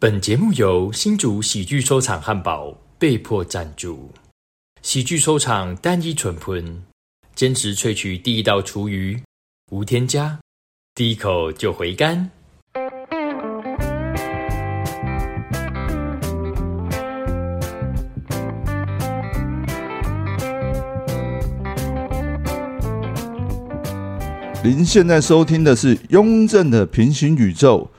[0.00, 4.10] 本节目由新竹喜剧收场汉堡被迫赞助。
[4.80, 6.82] 喜剧收场单一纯喷，
[7.34, 9.22] 坚持萃取第一道厨余，
[9.70, 10.40] 无添加，
[10.94, 12.30] 第一口就回甘。
[24.64, 27.90] 您现在收听的是《雍正的平行宇宙》。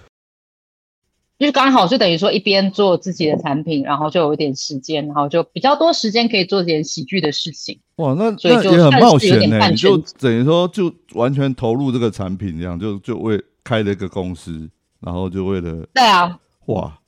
[1.41, 7.79] 就是刚好就等于说一边做自己的产品，然后就有一点时间，然后就比较多时间可以做点喜剧的事情。
[7.95, 16.99] 哇，那所以就很冒险呢、就等于说就完全投入这个产品，这样就就为开了一个公司，然后就为了对啊，哇，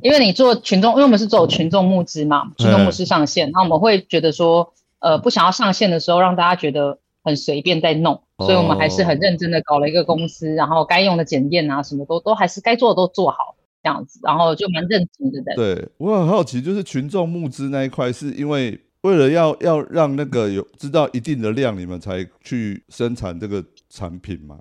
[0.00, 15.54] 因为你做群众，因为我们是走群众募资嘛，群众募资上线，那我们会觉得说，呃，不想要上线的时候让大家觉得很随便在弄，所以我们还是很认真的搞了一个公司，然后该用的检验啊，什么都都还是该做的都做好这样子，然后就蛮认真的在。
[15.56, 24.56] 对我很好奇，就是群众募资那一块，是因为为了要要让那个有知道一定的量，你们才去生产这个产品吗？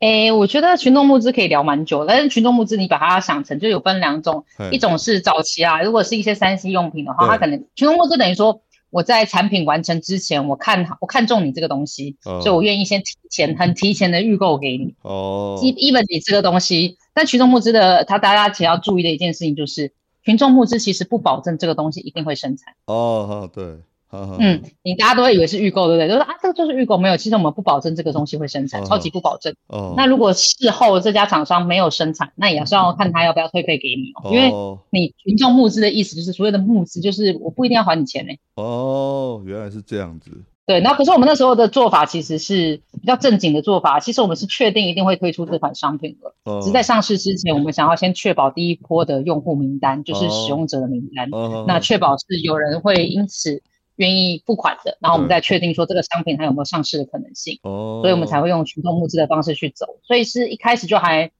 [0.00, 8.60] 诶，我觉得群众募资可以聊蛮久，但是群众募资你把它想成就有分两种，一种是早期啊，如果是一些三 C 用品的话，它可能群众募资等于说
[8.90, 14.94] 我在产品完成之前，我看好我看中你这个东西，哦所以我愿意先提前很提前的预购给你。
[15.02, 19.92] 哦，基 even 你这个东西，但群众募资的，它大家其实要注意的一件事情就是，
[20.24, 22.74] 群众募资其实不保证这个东西一定会生产。
[22.86, 23.76] 哦，好对，
[24.10, 26.08] 嗯，你大家都会以为是预购，对不对？
[26.08, 29.54] 就说啊，这个就是预购，没有，其实我们不保证这个东西会生产，哦超级不保证。
[29.68, 34.50] 哦，那如果事后这家厂商没有生产，那也是要看他要不要退费给你哦，因为。
[34.50, 40.30] 哦你群众募资的意思就是所谓的募资，就是我不一定要还你钱呢、哦，原来是这样子，
[40.66, 46.60] 对，然后可是我们那时候的做法其实是比较正经的做法，其实我们是确定一定会推出这款商品的，哦。
[46.60, 53.62] 只是在上市之前，我们想要先确保第一波的用户名单，就是使用者的名单，哦，那确保是有人会因此
[53.98, 57.58] 愿意付款的，然后我们再确定说这个商品它有没有上市的可能性。
[57.62, 59.86] 哦，所以我们才会用群众募资的方式去走。
[60.04, 61.30] 所以是一开始就还，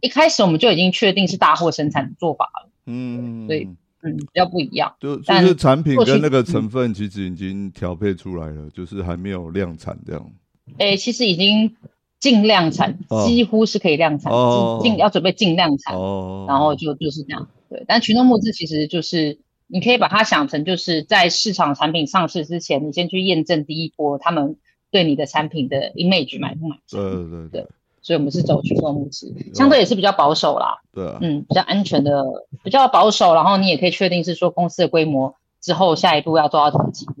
[0.00, 3.68] 一开始我们就已经确定是大货生产的做法了，嗯，对
[4.02, 4.94] 嗯，比较不一样。
[5.00, 10.32] 就就但是产品跟那个嗯成分其实已经调配出来了，就是还没有量产这样。
[10.78, 11.74] 诶，其实已经
[12.20, 14.32] 尽量产，哦几乎是可以量产，
[14.80, 17.48] 尽要准备尽量产，哦，然后就就是这样。
[17.68, 19.40] 对，但群众募资其实就是。
[19.66, 24.56] 你可以把它想成，就是在市场产品上市之前，你先去验证第一波他们
[24.90, 27.00] 对你的产品的 image 买不买单。
[27.00, 27.66] 对对对
[28.02, 30.80] 所以我们是走群众募资，相对也是比较保守啦。
[30.92, 37.14] 对啊，嗯，比较安全的，比较保守，然后你也可以确定是说公司的规模之后下一步要做到什么几步，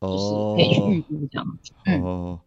[0.00, 1.46] 就是哦，可以去预估这样。
[1.84, 2.40] 嗯哦，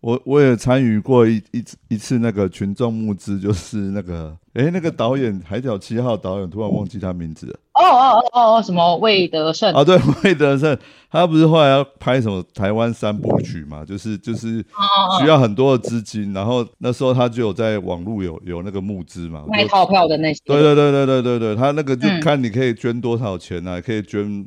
[0.00, 9.72] 我我也参与过一一次一次那个群众募资，就是那个诶，那个导演《海角七号》导演突然忘记他名字了哦哦哦哦哦，什么魏德胜？
[9.74, 10.76] 啊，对， 魏德胜，
[11.10, 20.40] 他不是后来要拍什么台湾三部曲嘛，就是就是哦需要很多的资金，然后那时候他就有在网络有有那个募资嘛，卖套票的那些。
[20.44, 24.46] 对对对对对对对，他那个就嗯看你可以捐多少钱啊，可以捐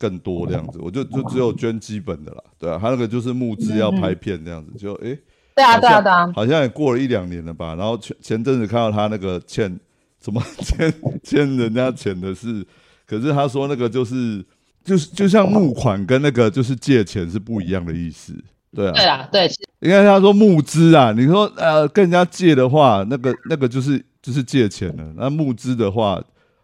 [0.00, 5.18] 更多这样子，我就就只有捐基本的啦，对啊，他那个就是募资要拍片这样子，就诶，
[5.54, 9.78] 对啊对啊对啊，好像也过了一两年了吧，然后前前阵子看到他那个欠
[10.24, 12.66] 什么 欠欠人家钱的事，
[13.06, 14.42] 可是他说那个就是
[14.82, 18.32] 就是就像募款跟那个就是借钱是不一样的意思，
[18.74, 25.12] 对啊，对啊对，其实应该他说募资啊，你说呃跟人家借的话，那个那个就是就是借钱了。
[25.16, 26.22] 那募资的话，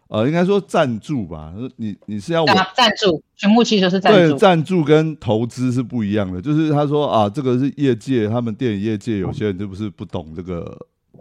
[0.09, 1.53] 呃，应该说赞助吧。
[1.77, 4.19] 你你是要我赞助，全部其实就是赞助。
[4.19, 6.41] 对赞助跟投资是不一样的。
[6.41, 10.77] 就是他说啊，这个是业界，他们电影业界有些人就不是不懂这个。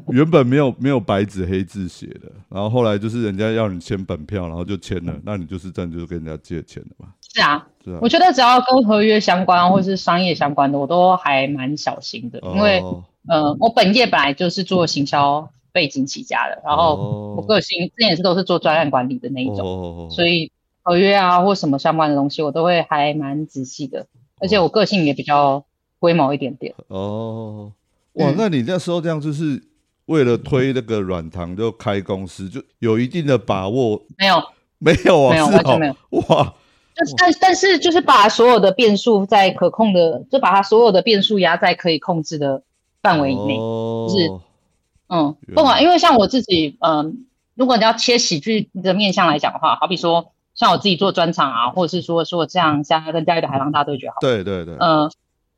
[0.08, 8.08] 原本没有没有白纸黑字写的，然后后来就是人家要你签本票，然后就签了，那你就是赞助跟人家借钱的嘛，是啊，是啊我？
[8.08, 17.34] 觉得只要跟合约相关或是商业相关的，我都还蛮小心的，因为哦呃，我本业本来就是做行销背景起家的，然后哦。
[17.36, 20.50] 我个性之前也是都是做专案管理的那一种，哦所以
[20.82, 24.06] 合约啊或什么相关的东西，我都会还蛮仔细的，
[24.40, 25.62] 而且我个性也比较
[25.98, 26.74] 龟毛一点点。
[26.88, 27.70] 哦，
[28.14, 28.34] 哇，嗯。
[28.38, 29.62] 那你那时候这样就是
[30.06, 34.02] 为了推那个软糖就开公司，就有一定的把握？
[34.16, 34.42] 没有，
[34.78, 35.94] 没有啊，没有完全没有。
[36.20, 36.54] 哇，
[36.94, 42.62] 就是但但是就是把所有的变数在可控的，就把它所有的变数压在可以控制的
[43.02, 43.58] 范围以内。
[43.58, 44.30] 哦就是
[45.08, 55.10] 嗯，不管因为像我自己，嗯，如果你要切喜剧的面向来讲的话，好比说像我自己做专场啊，或者是说说这样像跟嘉义的海浪大对决好了，对对对，呃，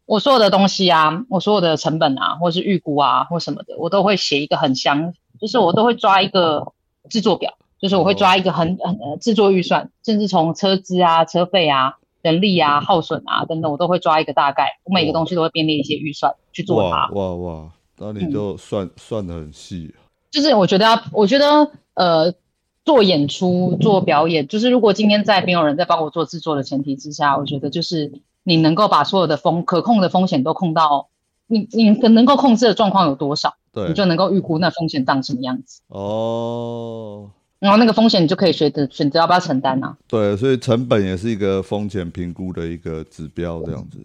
[0.07, 6.73] 我所有的东西啊，我所有的成本啊，或是预估啊，或什么的，我都会写一个很详，就是我都会抓一个
[7.09, 17.09] 制作表，就是我会抓一个很很呃制作预算，甚至从车资啊、车费啊、人力啊、耗损啊等等，我都会抓一个大概，我每个东西都会编列一些预算去做它。
[17.09, 17.11] 哇。
[17.13, 19.95] 哇哇，那你就算、算的很细，
[20.31, 22.33] 就是我觉得要，我觉得呃，
[22.85, 28.13] 做演出、做表演，就是如果今天在没有人在帮我做制作的前提之下，我觉得就是
[28.45, 31.09] 你能够把所有的风可控的风险都控到
[31.47, 33.89] 你你能够控制的状况有多少，对。
[33.89, 39.97] 你，就能够预估那风险长什么样子，哦，然后那个风险你就可以选择选择要不要承担啊。
[40.07, 43.99] 对，所以成本也是一个风险评估的一个指标，这样子。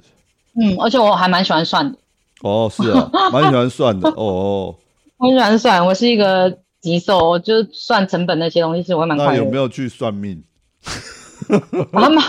[0.55, 1.97] 嗯，而且我还蛮喜欢算的，
[2.43, 4.09] 哦，是啊， 蛮喜欢算的。
[4.09, 4.75] 哦哦，
[5.17, 9.45] 我喜欢算，我是一个极瘦，我就算成本那些东西是我会蛮那快乐的。
[9.45, 10.43] 有没有去算命？
[11.91, 12.21] 啊妈，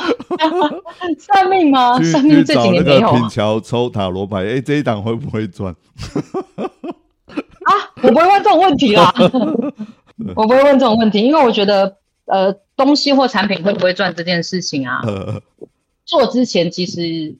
[1.19, 1.99] 算命吗？
[1.99, 5.75] 去算命这几年没有啊品桥抽塔罗牌，哎，这一档会不会赚？
[7.64, 7.70] 啊，
[8.02, 9.12] 我不会问这种问题啦，
[10.34, 11.96] 我不会问这种问题，因为我觉得
[12.26, 15.40] 呃，东西或产品会不会赚这件事情啊，呃，
[16.05, 17.37] 做之前其实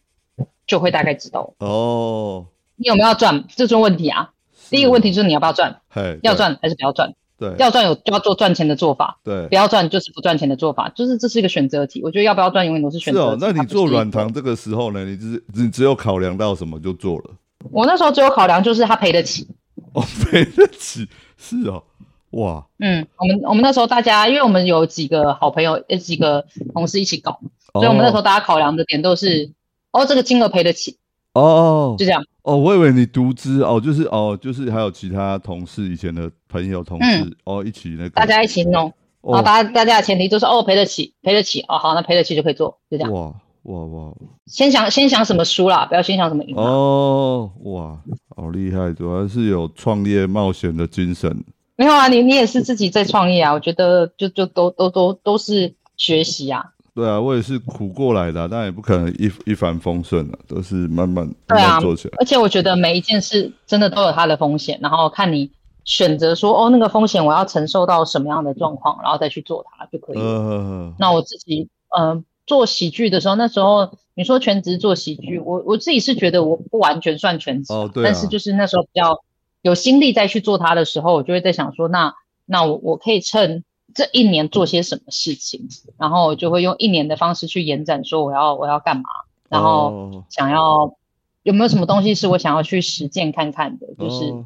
[0.67, 4.31] 就会大概知道哦，你有没有要赚，这是问题啊。
[4.71, 7.12] 第一个问题就是你要不要赚，嘿，要赚还是不要赚？
[7.37, 12.00] 对，要赚有就要做赚钱的做法，对不，要赚就是不赚钱的做法，就是这是一个选择题。
[12.03, 13.26] 我觉得要不要赚永远都是选择题。。
[13.26, 15.05] 是哦那你做软糖这个时候呢？
[15.05, 17.31] 你只你只有考量到什么就做了？
[17.73, 19.49] 我那时候只有考量就是他赔得起。
[19.93, 21.82] 哦，赔得起，是哦，
[22.31, 27.41] 哇，嗯，我们我们那时候大家，因为我们有几个好朋友，有，几个同事一起搞，
[27.73, 29.53] 所以我们那时候哦大家考量的点都是，
[29.91, 30.99] 哦，这个金额赔得起，
[31.35, 32.25] 哦就这样。
[32.43, 38.93] 哦，我以为你独资哦，就是哦，就是还有其他同事以前的朋友同事、哦一起那个，大家一起弄，
[39.23, 43.13] 哦大家大家的前提就是，哦，赔得起，赔得起，哦，好，那赔得起就可以做，就这样。
[43.13, 44.13] 哇哇哇
[44.47, 46.63] 先想先想什么输啦，不要先想什么赢啦。
[46.63, 47.99] 哦哇，
[48.37, 51.35] 好厉害，主要是有创业冒险的精神。
[51.77, 56.74] 没有啊，你你也是自己在创业啊，我觉得就就都都都都是学习啊。
[56.94, 62.14] 对啊，我也是苦过来的啊、但也不可能一一帆风顺啊，都是慢慢慢慢做起来。
[62.19, 65.50] 而且我觉得每一件事真的都有它的风险，然后看你
[65.85, 70.23] 选择说，哦，那个风险我要承受到什么样的状况，然后再去做它就可以了。
[70.23, 79.20] 呃，那我自己呃做喜剧的时候，那时候你说全职做喜剧，我我自己是觉得我不完全算全职啊、哦对啊但是就是那时候比较
[79.62, 82.14] 有心力再去做它的时候，我就会在想说，那
[82.47, 83.64] 那我我可以趁
[83.94, 85.69] 这一年做些什么事情，
[85.99, 89.05] 然后我就会用一年的方式去延展，说我要我要干嘛，
[89.49, 90.96] 然后哦想要
[91.43, 94.25] 有没有什么东西是我想要去实践看看的，就是。
[94.31, 94.44] 哦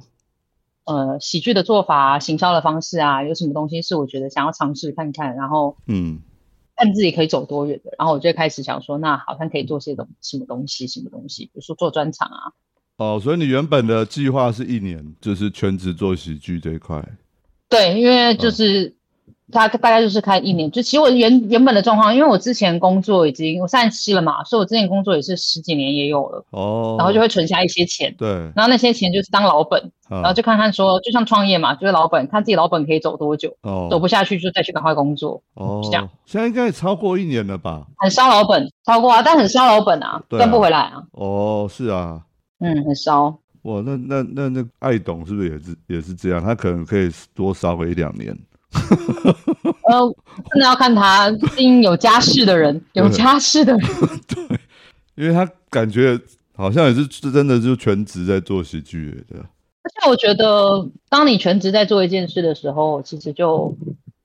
[0.89, 6.21] 呃，喜剧的做法啊，行销的方式啊，有什么东西是我觉得想要尝试看看，然后嗯
[6.77, 12.41] 看自己可以走多远的，然后我就会开始想说，那好像可以做些东什么东西，什么东西，比如说做专场啊，
[12.97, 17.07] 哦，所以你原本的计划是一年，就是全职做喜剧这一块。
[17.69, 18.97] 对，因为就是
[19.51, 37.87] 大大概就是开一年，就其实我原原本的状况，因为我之前工作已经我三十七了嘛，所以我之前工作也是十几年也有了，哦，然后就会存下一些钱，对，然后那些钱就是当老本，然然后就看看说，就像创业嘛，就是老本，看自己老本可以走多久，哦走不下去就再去赶快工作，哦是这样，现在应该也超过一年了吧？
[37.97, 42.21] 很烧老本，超过啊，但很烧老本啊赚不回来啊，哦，是啊，
[42.61, 43.39] 嗯，很烧。
[43.63, 46.43] 哇，那那那那爱董是不是也是也是这样？
[46.43, 48.35] 他可能可以多烧个一两年。
[49.89, 50.15] 呃，
[50.51, 53.89] 真的要看他，毕竟有家室的人， 有家室的人，
[54.29, 54.59] 对。
[55.17, 56.17] 因为他感觉
[56.55, 59.39] 好像也是真的就全职在做喜剧的，
[59.83, 63.77] 而且我觉得，当你全职在做一件事的时候，其实就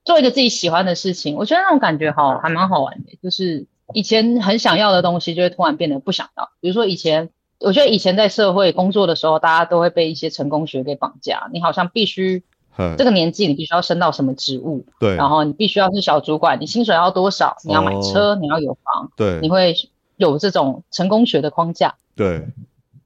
[0.04, 3.18] 做一个自己喜欢的事情，我觉得那种感觉好，还蛮好玩的。
[3.20, 6.48] 就是以前很想要的东西，就会突然变得不想要。
[6.60, 12.53] 比如说以前，我觉得以前在社会工作的时候，大家都会被一些成功学给绑架，你好像必须嗨
[12.98, 19.40] 这个年纪，你必须要升到什么职务，对，然后你必须要是小主管，你薪水要多少，你要买车，你要有房，对。
[19.40, 19.74] 你会
[20.16, 21.94] 有这种成功学的框架。
[22.16, 22.46] 对，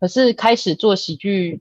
[0.01, 1.61] 可是开始做喜剧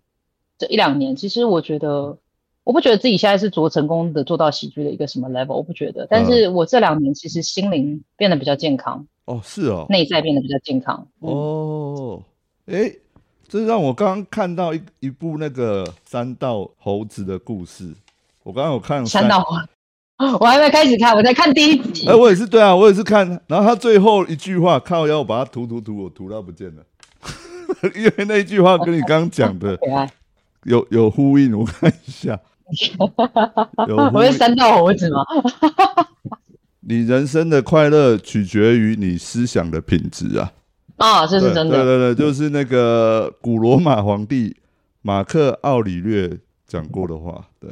[0.58, 2.18] 这一两年，其实我觉得，
[2.64, 6.08] 我不觉得自己现在是多成功的做到喜剧的一个什么 level，我不觉得。
[6.10, 11.08] 但是我这两年其实心灵变得比较健康，哦是哦，内在变得比较健康。
[11.22, 12.24] 嗯、哦，
[12.66, 13.00] 诶，
[13.48, 17.94] 这让我刚刚看到一一部那个三道猴子的故事，
[18.44, 19.46] 我刚刚有看三道，
[20.39, 22.13] 我还没开始看，我在看第一集哎、。
[22.16, 26.84] 我也是对啊，我也是看，然后他最后一句话靠腰，我把它涂涂涂，我涂到不见了，
[27.96, 29.80] 因为那一句话跟你刚刚讲的，
[30.66, 32.38] 有有呼应，我看一下，
[33.88, 34.25] 有我。
[34.25, 35.24] 是三道猴子吗？
[36.82, 40.51] 你人生的快乐取决于你思想的品质啊，
[40.98, 41.75] 啊，这是真的。
[41.77, 44.58] 对对对，就是那个古罗马皇帝
[45.01, 47.70] 马克奥里略讲过的话，对，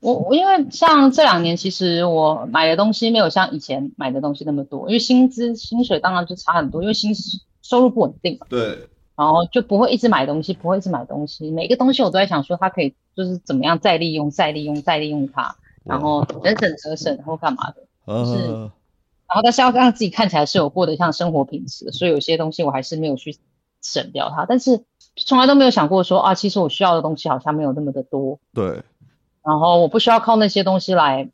[0.00, 7.12] 我我因为像这两年，其实我买的东西没有像以前买的东西那么多，因为薪资薪水当然就差很多，因为薪
[7.60, 8.46] 收入不稳定嘛。
[8.48, 11.50] 对，然后就不会一直买东西，不会一直买东西。
[11.50, 17.82] 每个东西我都在想说，它可以就是怎么样再利用、再利用、再利用它，然后能省则省，然后干嘛的。
[18.24, 18.70] 是，
[19.32, 23.38] 然后但是要让自己看起来是有过得像生活品质，所以有些东西我还是没有去
[23.80, 24.44] 省掉它。
[24.44, 24.84] 但是
[25.16, 28.38] 从来都没有想过说啊，其实我需要的东西好像没有那么的多。
[28.52, 28.82] 对。
[29.42, 31.30] 然后我不需要靠那些东西来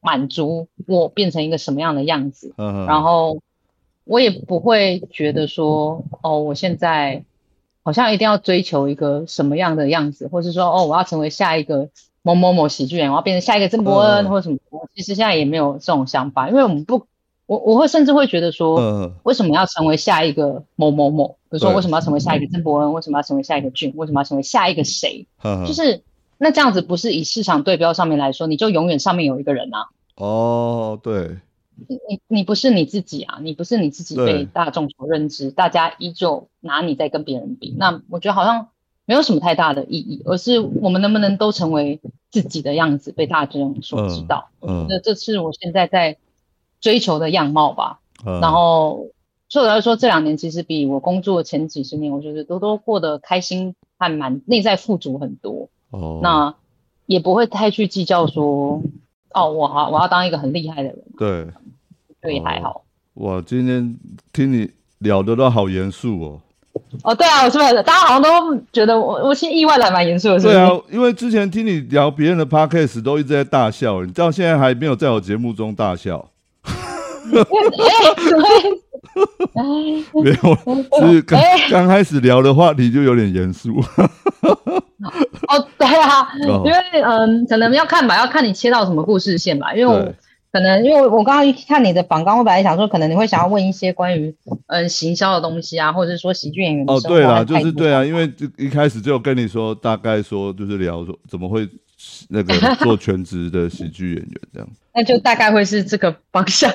[0.00, 3.40] 满足我变成一个什么样的样子，然后
[4.04, 7.24] 我也不会觉得说哦，我现在
[7.82, 11.88] 好像一定要追求一个什么样的样子，或是说哦，我要成为下一个
[12.26, 14.58] 某某某喜剧演员，我要变成下一个曾伯恩或者什么。
[14.94, 17.06] 其实现在也没有这种想法，因为我们不，
[17.46, 21.36] 我我会甚至会觉得说，为什么要成为下一个某某某？
[21.48, 22.92] 比如说为什么要成为下一个曾伯恩？
[22.92, 23.92] 为什么要成为下一个俊？
[23.96, 25.26] 为什么要成为下一个谁？
[25.66, 26.02] 就是。
[26.38, 29.88] 那这样子不是以市场对标上面来说，你就永远上面有一个人啊？
[30.16, 31.38] 哦，对，
[31.88, 38.68] 你你你不是你自己啊，你不是你自己被大众所认知，大家依旧拿你在跟别人比，那我觉得好像
[39.06, 44.50] 没有什么太大的意义，而是我们能不能都成为自己的样子，被大众所知道？
[44.60, 46.18] 嗯，那这是我现在在
[46.80, 48.00] 追求的样貌吧。
[48.24, 49.06] 然后，
[49.48, 55.68] 所以我来说，这两年其实比我工作前几十年，我觉得都都过得开心，还蛮内在富足很多。
[55.90, 56.54] 哦，那
[57.06, 58.82] 也不会太去计较说，
[59.32, 61.04] 哦，我好，我要当一个很厉害的人。
[61.16, 61.46] 对，
[62.20, 62.84] 对，还好。
[63.14, 63.96] 哇，今天
[64.32, 66.40] 听你聊的都好严肃哦。
[67.02, 68.28] 哦，对啊，我是不是大家好像都
[68.72, 70.40] 觉得我，我其实意外的蛮严肃的。
[70.40, 76.30] 对啊，因为之前听你聊别人的 podcast 都一直在大笑，你到现在还没有在我节目中大笑。
[80.12, 80.34] 没有，
[81.00, 81.40] 是刚
[81.70, 83.70] 刚开始聊的话题就有点严肃。
[85.48, 89.74] 哦，对啊，因为嗯，可能要看吧，要看你切到什么故事线吧。
[89.74, 90.12] 因为我
[90.52, 94.34] 可能因为我刚刚一看你的访纲，我本来想说，可能你会想要问一些关于
[94.68, 101.68] 嗯行销的东西啊，或者是说喜剧演员哦，对啦，就是对啊，因为就一开始就跟你说，大概说就是聊说怎么会
[102.28, 106.72] 那个 做全职的喜剧演员这样，那就大概会是这个方向。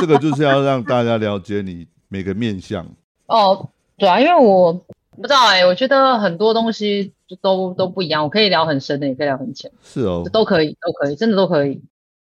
[0.00, 2.86] 这个就是要让大家了解你每个面相。
[3.28, 7.12] 哦，对啊，因为我不知道哎，我觉得很多东西。
[7.28, 11.82] 就都都不一样，我可以聊很深的，也可以聊很浅，是哦，都可以，都可以，真的都可以。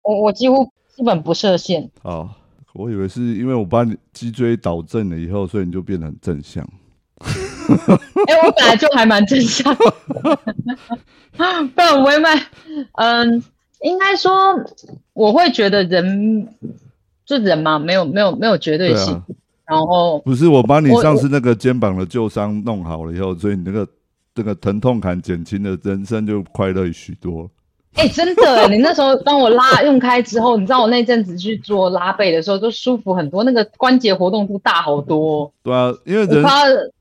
[0.05, 1.91] 我我几乎基本不设限。
[2.03, 2.31] 哦，
[2.73, 6.65] 我以为是因为我把你脊椎导正了以后，所以你就变得很正向。
[7.19, 9.75] 哎，我本来就还蛮正向。
[9.77, 9.83] 不
[11.77, 12.31] 然我会卖。
[12.93, 13.43] 嗯，
[13.81, 14.33] 应该说
[15.13, 16.49] 我会觉得人
[17.25, 19.23] 就人嘛，没有没有没有绝对性。
[19.67, 23.89] 然后不是我把你上次那个肩膀的旧伤弄好了以后，所以你那个。
[24.37, 27.49] 这个疼痛感减轻了，人生就快乐许多。
[27.97, 35.53] 哎，真的，你那时候帮我拉用开之后，你知道我那阵子去做拉背的时候，都舒服很多，那个关节活动度大好多。
[35.63, 36.45] 对啊，因为人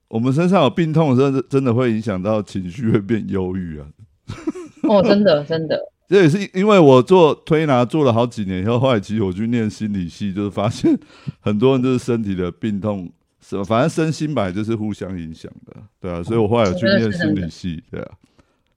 [0.07, 3.85] 我们身上有病痛的时候，真的会影响到情绪，会变忧郁啊。
[4.83, 5.79] 哦，真的，真的。
[6.07, 10.95] 这也是因为我做推拿做了好几年以后，后来其实我去念心理系，就是发现
[11.39, 13.09] 很多人就是身体的病痛。
[13.45, 13.63] 是吧？
[13.65, 16.23] 反正身心本来就是互相影响的，对啊。
[16.23, 18.11] 所以我后来有去念心理系，对啊。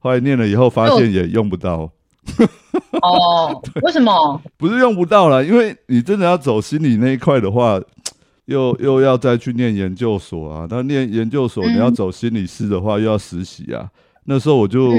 [0.01, 1.89] 后来念了以后，发现也用不到。
[3.03, 4.41] 哦，为什么？
[4.57, 7.81] 不是用不到了，因为你真的要走心理那一块的话，
[8.47, 10.67] 又又要再去念研究所啊。
[10.71, 13.91] 那念研究所，你要走心理师的话，又要实习啊。
[14.25, 14.93] 那时候我就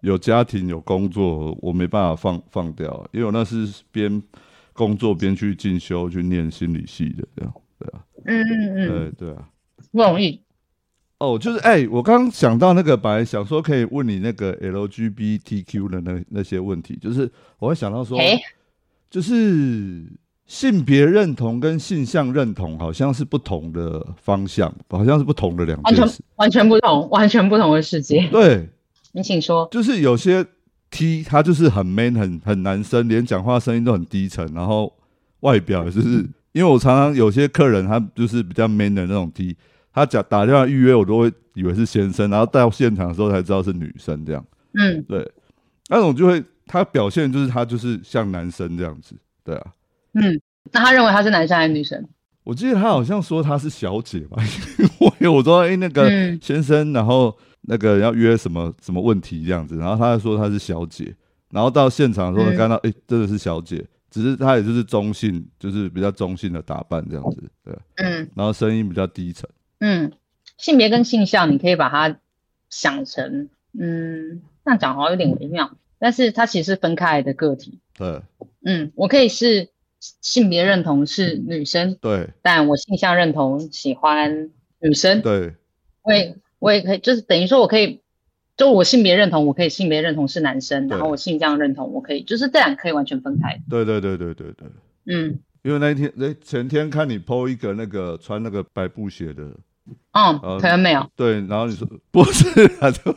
[0.00, 4.22] 有家庭有工作，我没办法放放掉，因为我那是边
[4.72, 7.54] 工作边去进修去念心理系的，这样。
[7.78, 9.48] 对啊，嗯嗯嗯，对对啊，
[9.92, 10.40] 不容易。
[11.24, 18.18] 哦，就是哎，我刚刚想到那个，本来想说可以问你那个 LGBTQ 的那那些问题，就是我会想到说，
[19.10, 20.04] 就是
[20.46, 28.28] 性别认同跟性向认同好像是不同的方向，好像是不同的两件事，完全不同，完全不同的世界。
[28.28, 28.68] 对，
[29.12, 29.68] 你请说。
[29.70, 30.44] 就是有些
[30.90, 34.92] T 他就是很 man，很很男生，连讲话声音都很低沉，然后
[35.40, 36.28] 外表就是。
[36.54, 39.56] 因为我常常有些客人，他就是比较 man 的那种 T，
[39.94, 44.44] 他讲打电话预约，我都会以为是先生，然后到现场的时候才知道是女生这样。
[44.72, 45.32] 嗯，对，
[45.88, 49.72] 那种就会他表现就是他就是像男生这样子，对啊。
[50.14, 50.40] 嗯，
[50.72, 52.04] 那他认为他是男生还是女生？
[52.42, 54.42] 我记得他好像说他是小姐吧，
[55.20, 56.10] 因为我说哎那个
[56.42, 61.14] 先生，然后那个要约什么什么问题这样子，然后他说他是小姐，
[61.50, 63.86] 然后到现场的时候看到哎真的是小姐。
[64.10, 69.44] 只是他也就是中性，就是比较中性的打扮这样子，对，嗯，然后声音比较低沉，
[69.86, 70.12] 嗯，
[70.56, 72.18] 性别跟性向你可以把它
[72.70, 77.80] 想成，嗯，这样讲好像有点微妙，但是它其实是分开来的个体。
[77.98, 78.22] 对
[78.64, 79.68] 嗯，我可以是
[80.22, 84.50] 性别认同是女生，对但我性向认同喜欢
[84.80, 85.20] 女生。
[85.20, 85.52] 对
[86.02, 88.00] 我也我也可以，就是等于说我可以，
[88.56, 93.60] 就我性别认同，我可以性别认同是男生，然后我性向认同我可以，就是这两个可以完全分开。
[93.68, 94.68] 对对对对对对。
[95.04, 99.50] 嗯因为那一天，哎，前天看你 PO 一个那个穿那个白布鞋的，
[100.12, 101.06] 嗯，呃可能没有。
[101.16, 102.46] 对，然后你说不是
[102.80, 103.16] 啊，就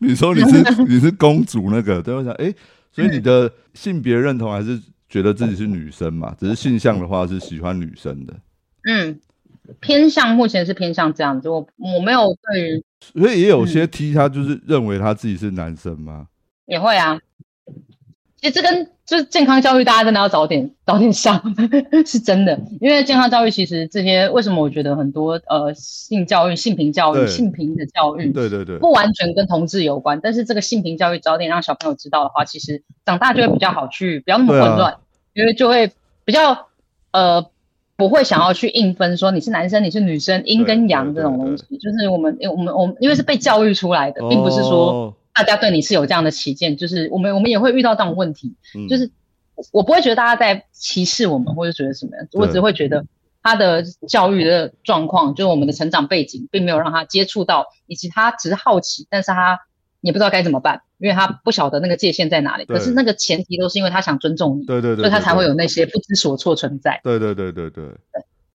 [0.00, 2.52] 你说你是 你是公主那个，对，我想，哎，
[2.90, 6.34] 所以你的性别认同还是觉得自己是女生嘛？
[6.38, 8.34] 只是性向的话是喜欢女生的，
[8.90, 9.20] 嗯，
[9.80, 16.26] 偏向目前是偏向这样子，我我没有对于所以也有些 T 他就是认为他自己是男生嘛。
[16.66, 17.18] 也会啊。
[18.42, 21.40] 其实这跟就是健康教育，大家真的要早点早点上，
[22.04, 22.58] 是真的。
[22.80, 34.96] 因为健康教育其实这些为什么我觉得很多呃性教育、性平教育、性平的教育，对对对，不完全跟同志有关，但是这个性平教育早点让小朋友知道的话，其实长大就会比较好去，不要那么混乱，
[35.34, 35.92] 因为就会
[36.24, 36.66] 比较
[37.12, 37.46] 呃
[37.94, 49.10] 不会想要去硬分说你是男生你是女生阴跟阳这种东西，就是我们我们我们因为是被教育出来的，并不是说哦大家对你是有这样的起见，就是我们我们也会遇到这种问题，嗯就是
[49.72, 53.04] 我不会觉得大家在歧视我们或者觉得什么样，我只会觉得
[53.42, 59.58] 他的教育的状况，就是我们的成长背景，并没有让他接触到，以及他只是好奇，但是他
[60.00, 62.64] 也不知道该怎么办，因为他不晓得那个界限在哪里。
[62.64, 67.00] 可是那个前提都是因为他想尊重你，对对对，所以他才会有那些不知所措存在。
[67.04, 67.84] 对对对对对。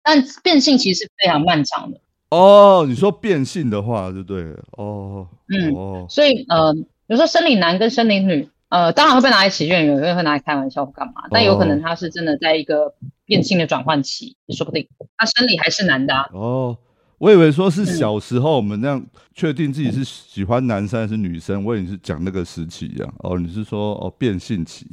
[0.03, 1.99] 但变性其实是非常漫长的，
[2.35, 4.63] 哦，你说变性的话就对了。
[4.71, 12.93] 哦，嗯哦，所以呃，比如说生理男跟生理女，呃，当然会被拿来起怨，有人会拿来开玩笑或干嘛，但有可能他是真的在一个
[13.25, 14.87] 变性的转换期，也说不定。
[15.17, 16.77] 他生理还是男的、啊，哦，
[17.17, 23.13] 我以为说是嗯小时候我们那样确定自己是喜欢男生还是女生，我以为你是讲那个时期一样。
[23.19, 24.85] 哦，你是说哦变性期？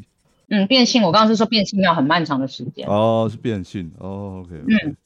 [0.48, 3.90] 嗯，变性，我刚刚是说变性要很漫长的时间，哦，是变性。
[3.98, 4.96] 哦，OK，, 嗯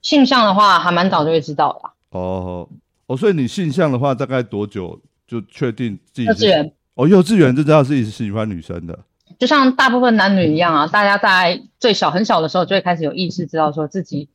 [0.00, 1.93] 性向的话还蛮早就会知道啦。
[2.14, 2.68] 哦
[3.06, 8.98] 哦，所以你性向的话，大概多久就确定自己是幼稚园哦，幼稚园就知道自己是喜欢女生的。
[9.38, 14.28] 就像大部分男女一样啊，大家在最小很小的时候就会开始有意识，知道说自己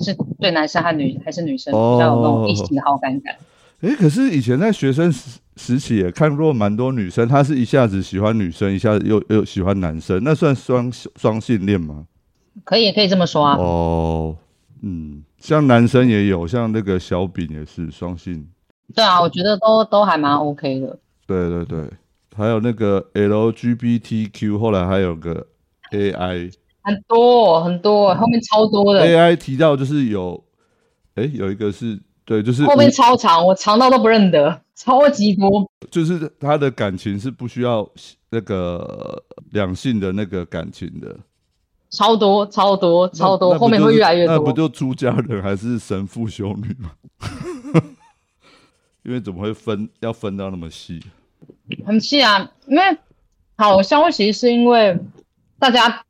[0.00, 3.36] 是对男生和女还是女生，哦比较有那种异性的好感感。
[3.80, 12.06] 诶，可是以前在学生时时期也看过蛮多女生，她是一下子喜欢女生，一下子又又喜欢男生，那算双双性恋吗？
[12.64, 13.56] 可以，可以这么说啊。
[13.56, 14.36] 哦，
[14.82, 18.46] 嗯，像男生也有，像那个小饼也是双性，
[18.94, 20.98] 对啊，我觉得都都还蛮 OK 的。
[21.26, 21.88] 对对对，
[22.36, 25.46] 还有那个 LGBTQ，后来还有个
[25.92, 30.42] AI，AI 很多很多，后面超多的，AI 提到就是有，
[31.14, 35.70] 诶，有一个是对，就是后面超长，我长到都不认得，超级多。
[35.90, 37.88] 就是他的感情是不需要
[38.30, 39.22] 那个
[39.52, 41.16] 两性的那个感情的。
[41.90, 44.34] 超多超多超多，后面会越来越多。
[44.36, 46.90] 那不就出家人还是神父修女吗？
[49.04, 51.00] 因为怎么会分要分到那么细？
[51.86, 52.82] 很细啊，因为
[53.56, 54.98] 好消息是因为
[55.58, 56.02] 大家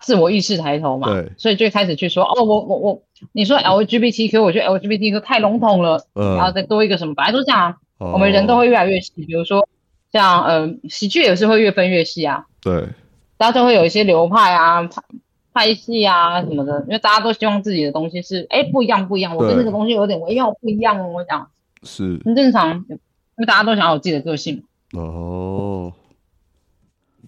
[0.00, 9.68] 自我意识抬头嘛对，所以就开始去说哦，我我我，你说 LGBTQ，我觉得 LGBTQ 太笼统了，嗯，然后再多一个什么，本来都这样啊，哦我们人都会越来越细，比如说
[10.12, 12.88] 像呃喜剧也是会越分越细啊，对
[13.36, 14.88] 大家都会有一些流派啊、
[15.56, 21.48] 派派系啊什么的，因为大家都希望自己的东西是哎不一样不一样，我跟对这个东西有点微妙不一样哦，我讲
[21.82, 22.98] 是很正常，因
[23.36, 24.62] 为大家都想要有自己的个性。
[24.92, 25.90] 哦。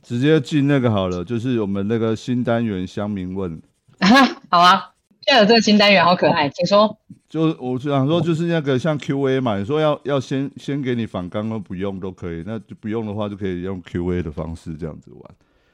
[0.02, 3.60] 直接进那个好了，就是我们那个新单元乡民问，
[4.48, 6.96] 好啊，现在有这个新单元，好可爱，请说。
[7.28, 15.22] 就我想说就是那个像 Q&A 嘛，你说要要先先给你反刚都不用都可以，那就不用的话就可以用 Q&A 的方式这样子玩。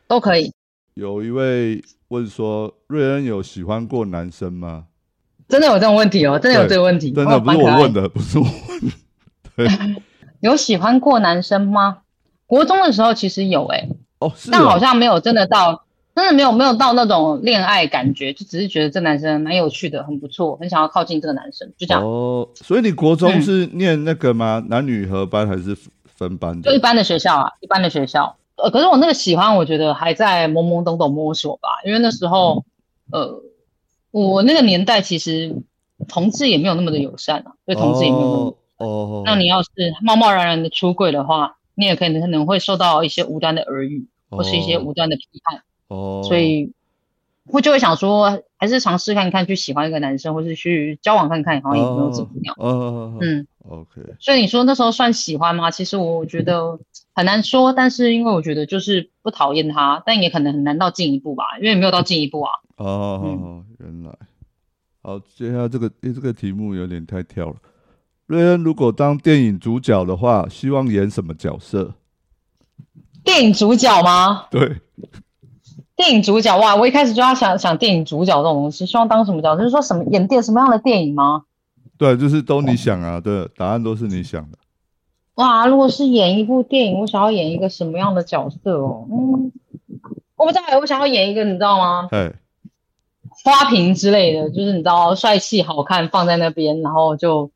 [0.08, 0.52] 都可以，
[0.94, 1.80] 有一位
[2.14, 4.84] 问说，瑞恩有喜欢过男生吗？
[5.48, 8.08] 真的有这种问题哦，真的有这个问题，真的不是我问的。
[8.08, 10.00] 不是我问的。
[10.40, 11.98] 有喜欢过男生吗？
[12.46, 13.88] 国中的时候其实有诶、
[14.20, 22.02] 哦，是但哦好像没有真的到，真的没有没有到那种恋爱感觉，就只是觉得这男生蛮有趣的，很不错，很想要靠近这个男生，就这样。
[22.04, 24.62] 哦，所以你国中嗯是念那个吗？
[24.68, 26.78] 男女合班还是分班的就一？
[26.78, 28.36] 般的学校啊，一般的学校。
[28.56, 32.64] 呃，可是我那个喜欢，我觉得还在懵懵懂懂摸索吧，因为那时候，
[33.10, 33.42] 呃，
[34.10, 35.62] 我那个年代其实
[36.08, 38.46] 同志也没有那么的友善啊，对同志也没有那么。
[38.48, 39.68] 哦哦，那你要是
[40.02, 46.72] 贸贸然然的出柜的话，你也可能可能会受到一些无端的耳语，或是一些无端的批判，哦，所以
[47.46, 52.56] 我就会想说，还是尝试看看去喜欢一个男生，或是去交往看看，好像也没有怎么样。
[52.58, 55.70] 嗯，OK，所以你说那时候算喜欢吗？
[55.70, 56.78] 其实我觉得
[57.14, 62.50] 很难说，但是因为我觉得就是不讨厌他，但也可能很难到进一步吧，因为没有到进一步啊。
[62.76, 64.10] 哦，原来。
[65.00, 67.56] 好，接下来这个诶，这个题目有点太跳了。
[68.26, 71.94] 瑞恩如果当电影主角的话，希望演什么角色？
[73.22, 74.46] 电影主角吗？
[74.50, 74.80] 对，
[75.96, 76.76] 电影主角哇！
[76.76, 79.62] 我一开始就要想想电影主角这种东西，希望当什么角色？
[79.62, 81.44] 就是说什么演电什么样的电影吗？
[81.96, 84.58] 对，就是都你想啊，对，答案都是你想的。
[85.36, 89.06] 哇，如果是演一部电影，我想要演一个什么样的角色哦？
[89.10, 89.52] 嗯，
[90.36, 92.08] 我不知道，我想要演一个，你知道吗？
[92.10, 92.34] 对，
[93.44, 97.50] 花瓶之类的，就是你知道，帅气好看，放在那边，然后就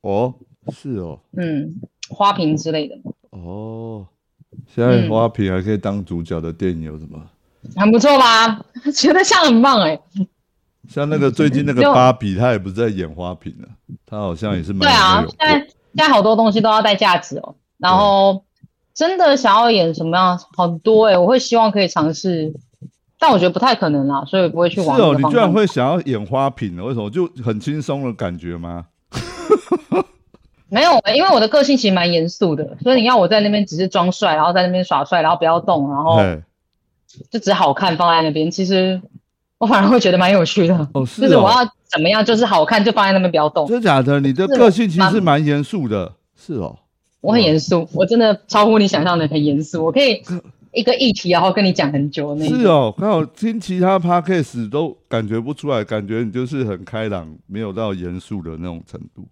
[0.00, 0.34] 哦，
[0.72, 1.74] 是哦，嗯，
[2.08, 2.96] 花瓶之类的。
[3.30, 4.06] 哦，
[4.66, 7.20] 现在花瓶还可以当主角的电影有什么？
[7.76, 8.64] 很不错吧？
[8.94, 10.00] 觉得像很棒哎。
[10.88, 13.68] 像那个最近那个芭比，他也不是在演花瓶了，
[14.06, 15.24] 他好像也是蛮对啊。
[15.26, 17.54] 现在现在好多东西都要带价值哦。
[17.78, 18.44] 然后
[18.92, 22.52] 真的想要演什么样，很多哎，我会希望可以尝试，
[23.18, 24.96] 但我觉得不太可能啦，所以不会去玩。
[24.96, 26.84] 是哦，你居然会想要演花瓶呢？
[26.84, 27.08] 为什么？
[27.10, 28.86] 就很轻松的感觉吗？
[30.68, 36.18] 没有，因为我的个性其实蛮严肃的，所以你要我在那边只是装帅，然后在那边耍帅，然后不要动，然后
[37.30, 39.00] 就只好看放在那边，其实。
[39.64, 43.66] 我反而会觉得蛮有趣的，哦，是就是我要怎么样，就是好看就放在那边不要动。
[43.66, 44.20] 真的假的？
[44.20, 46.76] 你的个性其实蛮严肃的，是哦。
[47.22, 49.82] 我很严肃，我真的超乎你想象的很严肃。
[49.82, 50.22] 我可以
[50.74, 52.46] 一个议题然后跟你讲很久那。
[52.46, 59.26] 是哦，刚好听其他 podcast 都感觉不出来，感觉你就是很开朗，没有到严肃的那种程度。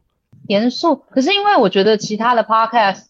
[0.46, 3.02] 严肃，可是因为我觉得其他的 podcast。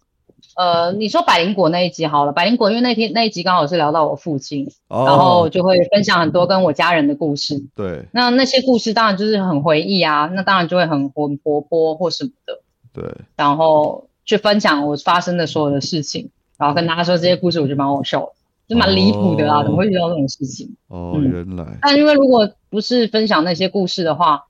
[0.55, 7.65] 呃，你说百灵果那一集好了，百灵果因为那天那一集刚好是聊到我父亲，然后就会分享很多跟我家人的故事。
[7.75, 12.61] 对，那那些故事当然就是很回忆啊，那当然就会很很活泼或什么的。
[12.93, 13.05] 对，
[13.37, 18.33] 然后去分享我发生的所有的事情，然后跟大家说这些故事，我觉得蛮好笑的，
[18.69, 20.77] 就蛮离谱的啦，怎么会遇到这种事情？
[20.89, 21.79] 哦，原来。
[21.81, 24.45] 但因为如果不是分享那些故事的话，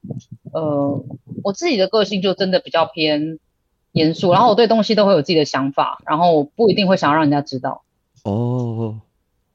[0.53, 1.05] 呃，
[1.45, 3.39] 我自己的个性就真的比较偏。
[3.93, 7.83] 严肃，然后我对东西都会有自己的想法，然后我不一定会想要让人家知道。
[8.25, 8.97] 哦，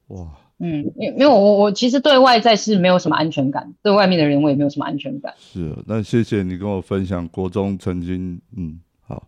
[0.08, 0.26] 哇，
[0.58, 5.34] 嗯，因因为我我其实对外在是没有什么安全感，对外面的人我也没有什么安全感。
[5.38, 9.22] 是，那谢谢你跟我分享国中曾经，嗯，好。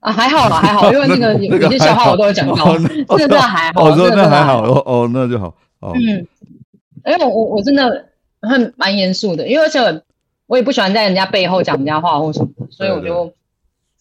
[0.00, 2.76] 啊，还好啦，还好，因为那个 有些笑话我都有讲到，
[3.16, 5.54] 这个还好，我说那还好，哦 哦，那就好。
[5.80, 6.26] 嗯，
[7.06, 8.06] 因为我我我真的
[8.42, 9.78] 很蛮严肃的，因为而且
[10.46, 13.32] 我也不喜欢在人家背后讲人家话或什么，所以我就。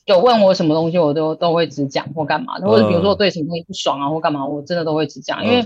[0.05, 5.65] 有问我什么东西，我都都会只讲或干嘛，或者比如说我对什么东西不爽啊或干嘛，我真的都会只讲，因为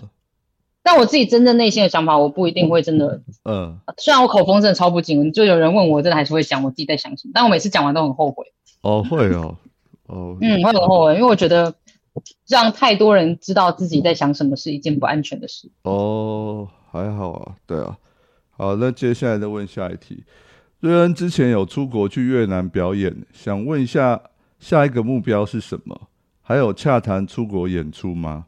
[0.84, 3.22] 但我自己真正内心的想法，我不一定会真的。
[3.44, 3.78] 嗯。
[3.98, 8.46] 虽然我口风真的超不紧，就有人问我，真的还是会讲我自己在想什么，但我每次讲完都很后悔。
[8.84, 9.58] 哦，会哦，
[10.06, 10.38] 哦。
[10.40, 11.74] 嗯，会很后悔，因为我觉得
[12.48, 15.70] 让太多人知道自己在想什么是一件不安全的事。
[15.82, 17.98] 哦，还好啊，对啊。
[18.52, 20.24] 好，那接下来再问下一题。
[20.80, 24.22] 瑞恩之前有出国去越南表演，想问一下
[24.60, 26.10] 下一个目标是什么？
[26.42, 28.46] 还有洽谈出国演出吗？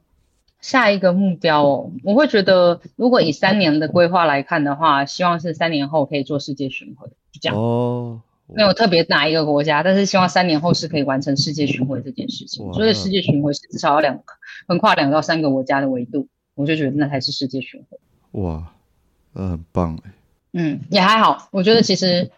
[0.62, 8.22] 下一个目标哦，我会觉得如果以三年的规划来看的话，希望是三年后可以做世界巡回，就这样哦。
[8.52, 12.74] 没有特别哪一个国家，但是希望三年后是可以完成世界巡回这件事情。
[12.74, 14.20] 所以世界巡回是至少要两
[14.68, 18.00] 横跨两到三个国家的维度，我就觉得那才是世界巡回。
[18.42, 18.74] 哇，
[19.34, 20.12] 那很棒哎。
[20.54, 22.30] 嗯，也还好，我觉得其实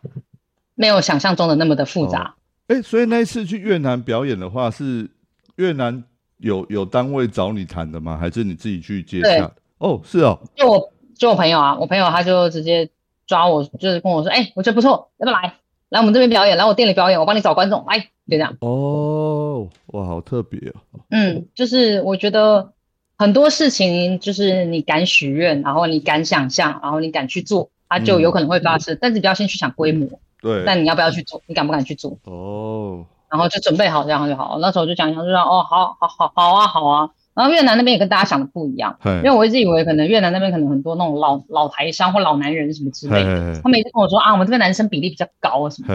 [0.75, 2.35] 没有想象中的那么的复杂。
[2.67, 5.09] 哎，所以那一次去越南表演的话，是
[5.55, 6.03] 越南
[6.37, 8.17] 有有单位找你谈的吗？
[8.17, 9.51] 还是你自己去接洽？
[9.77, 12.89] 哦，是哦，就我就我朋友啊，我朋友他就直接
[13.27, 15.53] 抓我，就是跟我说，哎，我觉得不错，要不要来
[15.89, 18.55] 来我们这边表演，来我店里表演，我帮你找观众，来就这样。
[18.61, 20.59] 哦，哇，好特别
[20.91, 20.99] 哦。
[21.09, 22.71] 嗯，就是我觉得
[23.17, 27.69] 很多事情，就是你敢许愿，然后你敢想象，然后你敢去做。
[27.91, 30.07] 它就有可能会发生，但是不要先去想规模。
[30.41, 30.63] 对。
[30.65, 31.41] 但你要不要去做？
[31.45, 32.17] 你敢不敢去做？
[32.23, 33.05] 哦。
[33.29, 34.57] 然后就准备好这样就好。
[34.61, 37.09] 那时候就讲一讲，就说哦，好好好好啊，好啊。
[37.33, 43.59] 然后越南那边也跟大家想的不一样，因为我一直以为可能越南那边可能很多那种老老台商或老男人什么之类的。
[43.61, 45.87] 他每次跟我说啊，我们这边男生比例比较高啊什么。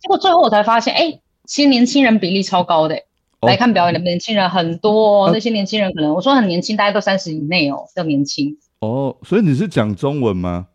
[0.00, 2.96] 结果最后我才发现，哎，其实年轻人比例超高的。
[3.42, 8.56] 来看表演的年轻人很多，那些年轻人可能我说很年轻，大家都三十以内哦，叫年轻。
[8.80, 10.66] 哦，所以你是讲中文吗？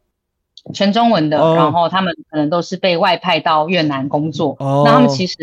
[0.74, 4.56] 全中文的，然后他们可能都是被外派到越南工作。
[4.60, 5.36] 那他们其实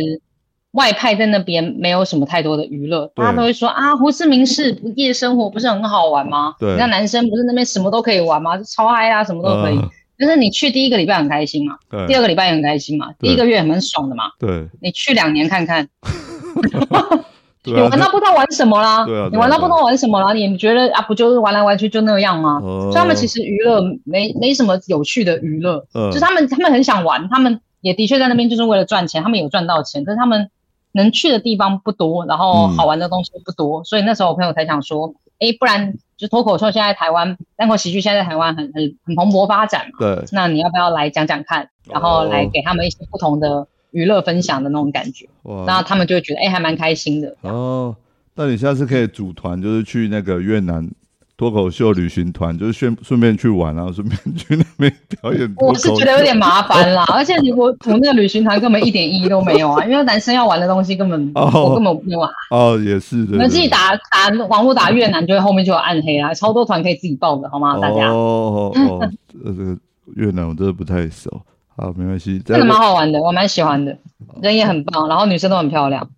[0.73, 6.55] 外派在那边没有什么太多的娱乐，大家都会说啊，胡志明市夜生活不是很好玩吗？
[6.59, 8.57] 对，那男生不是那边什么都可以玩吗？
[8.63, 9.79] 超嗨啊，什么都可以。
[10.19, 14.25] 就是你去第一个礼拜很开心嘛，第二个礼拜也很开心嘛，第一个月很爽的嘛。
[14.39, 15.89] 对，你去两年看看，
[17.63, 22.61] 对啊你玩到不知道玩什么啦，对啊对啊你玩到不知道玩什么啦，你觉得啊，不就是玩来玩去就那样吗？
[22.63, 22.89] 哦。
[22.91, 26.11] 所以他们其实娱乐没没什么有趣的娱乐，嗯。
[26.11, 30.51] 就是他们他们很想玩，他们也的确在那边就是为了赚钱，他们有赚到钱，可是他们
[30.93, 32.77] 能去的地方不多，然后嗯。
[32.77, 47.35] 好玩的东西不多，所以那时候我朋友才想说，诶，不然就脱口秀现在台湾单口喜剧现在在台湾很很很蓬勃发展嘛，对，那你要不要来讲讲看，然后来给他们一些不同的娱乐分享的那种感觉，哇，那他们就会觉得诶，还蛮开心的。
[47.43, 47.95] 哦，
[48.35, 50.89] 那你下次可以组团，就是去那个越南
[51.37, 55.53] 脱口秀旅行团，就是顺顺便去玩，然后顺便去那边表演。
[55.57, 62.31] 我是觉得有点麻烦啦， 而且你我组那个旅行团根本一点意义都没有啊，因为男生要玩的东西根本、哦我根本没有玩。
[62.51, 63.33] 哦，也是的。
[63.33, 67.79] 你们自己打打网络打越南，就会后面就有暗黑啦，超多团可以自己报的好吗？
[67.79, 69.11] 大家哦哦哦，
[69.45, 69.77] 呃，这个
[70.17, 71.41] 越南我真的不太熟。
[71.81, 72.39] 好，没关系。
[72.41, 73.97] 再真的蛮好玩的，我蛮喜欢的，
[74.43, 76.11] 人也很棒，然后女生都很漂亮。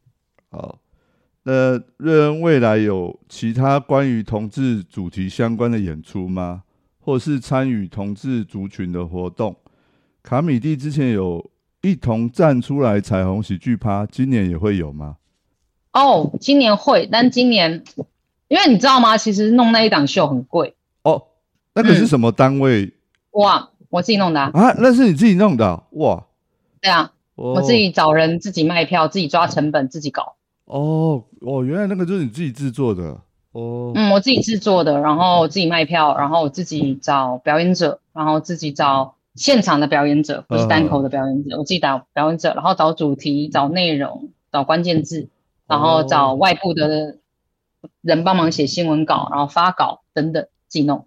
[0.50, 0.80] 好，
[1.44, 6.64] 那瑞恩未来有其他关于同志主题相关的演出吗？
[6.98, 9.54] 或是参与同志族群的活动？
[10.24, 11.48] 卡米蒂之前有
[11.80, 15.18] 一同站出来彩虹喜剧趴，今年也会有吗？
[15.92, 17.84] 哦，今年会，但今年
[18.48, 19.16] 因为你知道吗？
[19.16, 21.22] 其实弄那一档秀很贵哦，
[21.72, 22.92] 那个是嗯什么单位、
[23.32, 24.74] 哇，我自己弄的、啊，啊？
[24.78, 26.24] 那是你自己弄的啊、哇！
[26.80, 30.34] 对啊，哦、我自己找人，自己卖票，自己抓成本，自己搞。
[30.64, 33.20] 哦哦，原来那个就是你自己制作的
[33.52, 33.92] 哦。
[33.94, 45.28] 嗯，我自己制作的，然后我自己卖票，然后我自己找表演者，然后自己找现场的表演者，不是单口的表演者，我自己找表演者，然后找主题、找内容、找关键字，
[45.66, 47.18] 然后找外部的
[48.00, 51.04] 人帮忙写新闻稿，然后发稿等等，自己弄。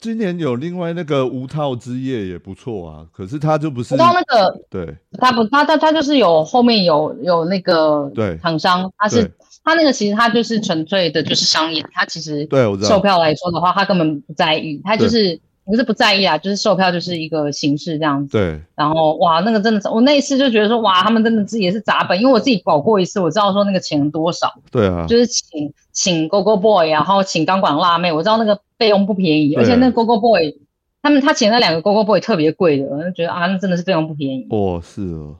[0.00, 4.96] 今年有另外那个无套之夜也不错啊，可是他就不是我知道那个对。
[5.18, 8.38] 他不，他他他就是有后面有有那个对。
[8.38, 9.30] 厂商，他是
[9.62, 12.62] 他那个其实他就是纯粹的就是商业，他其实对。
[12.82, 15.38] 售票来说的话，他根本不在意，他就是
[15.70, 18.32] 不是不在意啊，就是售票就是一个形式这样子。
[18.36, 30.54] 对，然后哇，那个真的是我那一次就觉得说哇，他们真的自己也是砸本，因为我自己搞过一次，我知道说那个钱多少，对啊，就是请请 Go Go Boy，然后请钢管辣妹，我知道那个费用不便宜，而且那个 Go Go Boy
[31.02, 34.46] 他们他请那两个 Go Go Boy 特别贵的，我就觉得啊，那真的是费用不便宜。
[34.50, 35.36] 哦，是哦，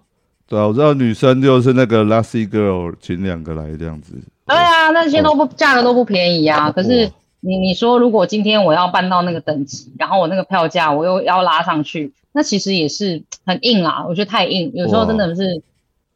[0.49, 4.15] 对啊，我知道女生就是那个 Lassie Girl 请两个来这样子。
[4.47, 6.73] 对啊，那些都不价格都不便宜啊。
[6.73, 7.11] 可是哦
[7.41, 14.05] 你你说，如果今天我要办到那个等级，然后我那个票价我又要拉上去，那其实也是很硬啦。
[14.09, 15.63] 我觉得太硬，有时候真的是。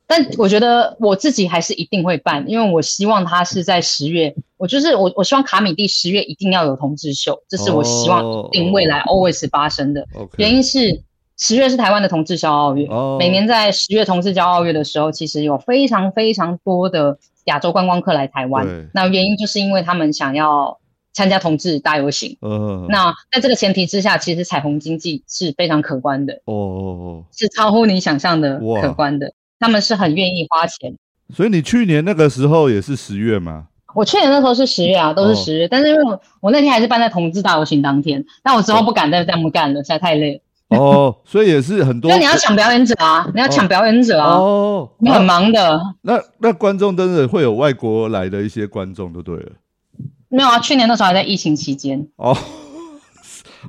[0.07, 4.35] 但我觉得我自己还是一定会办，因为我希望它是在十月。
[4.59, 10.07] 我就是我，我希望卡米蒂十月一定要有同志秀，这是我希望定未来 always 发生的。
[10.37, 11.01] 原因是
[11.39, 18.91] 十月是台湾的同志骄傲月，哦每年在十月同志骄傲月的时候，其实有非常非常多的亚洲观光客来台湾。
[18.93, 20.79] 那原因就是因为他们想要
[21.15, 22.37] 参加同志大游行。
[22.41, 29.33] 呃，那在这个前提之下，其实彩虹经济是非常可观的，哦哦哦，是超乎你想象的可观的。
[29.59, 30.95] 他们是很愿意花钱。
[31.35, 33.69] 所以你去年那个时候也是十月吗？
[33.95, 40.41] 我去年那时候是十月啊，都是哦十月，但是因为我我那天还是办在同志大游行当天，但我之后不敢再这么干了，实在太累了。
[40.77, 45.81] 哦，所以也是很多 那你要抢表演者啊，你要抢表演者啊，哦，你很啊忙的。
[46.03, 49.53] 那那观众真的会有外国来的一些观众，就对了。
[50.35, 52.07] 没有啊，去年那时候还在疫情期间。
[52.17, 52.37] 哦，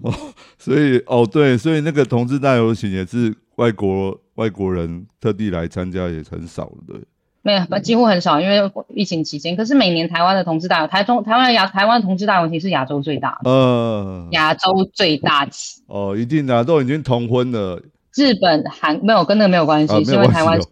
[0.01, 0.13] 哦，
[0.57, 6.93] 所以哦对，所以那个同志大游行也是外国外国人特地来参加，也很少的。
[6.93, 7.01] 对
[7.43, 9.55] 没有，几乎很少，因为疫情期间。
[9.55, 15.83] 可是每年台湾的同志大游，台中台湾的亚台湾同志大游行是亚洲最大的，呃，亚洲最大期。
[15.85, 17.79] 哦，一定的、啊，都已经同婚了。
[18.15, 20.67] 日本、韩没有跟那个没有关系，因为台湾是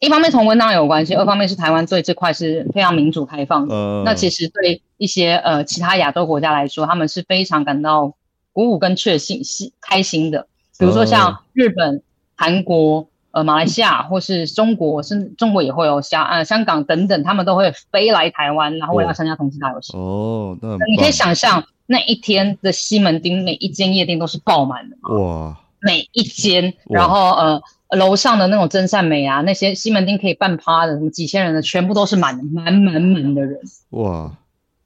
[0.00, 3.74] 一方面同婚当然有关系，二方面是台湾对这块是非常民主开放的。
[3.74, 8.14] 呃，那其实对一些呃其他亚洲国家来说，他们是非常感到
[8.52, 10.46] 鼓舞跟确信、是开心的。
[10.78, 12.00] 比如说哦像日本、
[12.36, 19.98] 韩国、呃马来西亚或是中国，甚至中国也会有香呃香港等等，他们都会飞来台湾，然后为了哦参加同志大游行。
[19.98, 27.60] 哦，那你可以想象那一天的西门町每一间夜店都是爆满的，哇，每一间，然后呃。
[27.96, 33.58] 楼上的那种真善美啊，那些西门町可以办趴的，什么几千人的，全部都是满的，满满满的人。
[33.90, 34.36] 哇，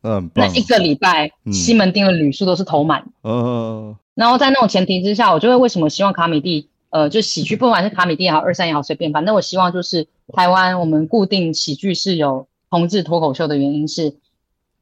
[0.03, 0.47] 那很棒。
[0.47, 3.05] 那一个礼拜，嗯西门町的旅宿都是头满。
[3.23, 14.15] 哦，然后在那种前提之下，我就会为什么希望卡米蒂，呃，就喜剧，不管是卡米蒂也好，二三也好，随便，反正我希望就是台湾我们固定喜剧是有同志脱口秀的原因是，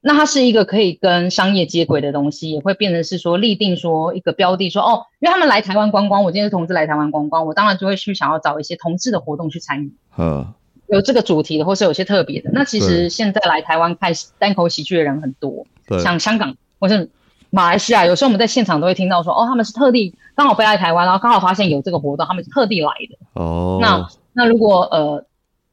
[0.03, 10.47] 那它是一个可以跟商业接轨的东西，也会变成是说立定说一个标的，说哦，因为他们来台湾观光，我今天是同志来台湾观光，我当然就会去想要找一些同志的活动去参与，嗯，
[10.87, 12.51] 有这个主题的，或是有些特别的。
[12.55, 17.11] 那其对实现在来台湾看单口喜剧的人很多，对，像香港或是
[17.51, 23.19] 马来西亚，有时候我们在现场都会听到说，哦，他们是特地刚好飞来台湾，然后刚好发现有这个活动，他们是特地来的。
[23.35, 25.25] 哦，那那如果呃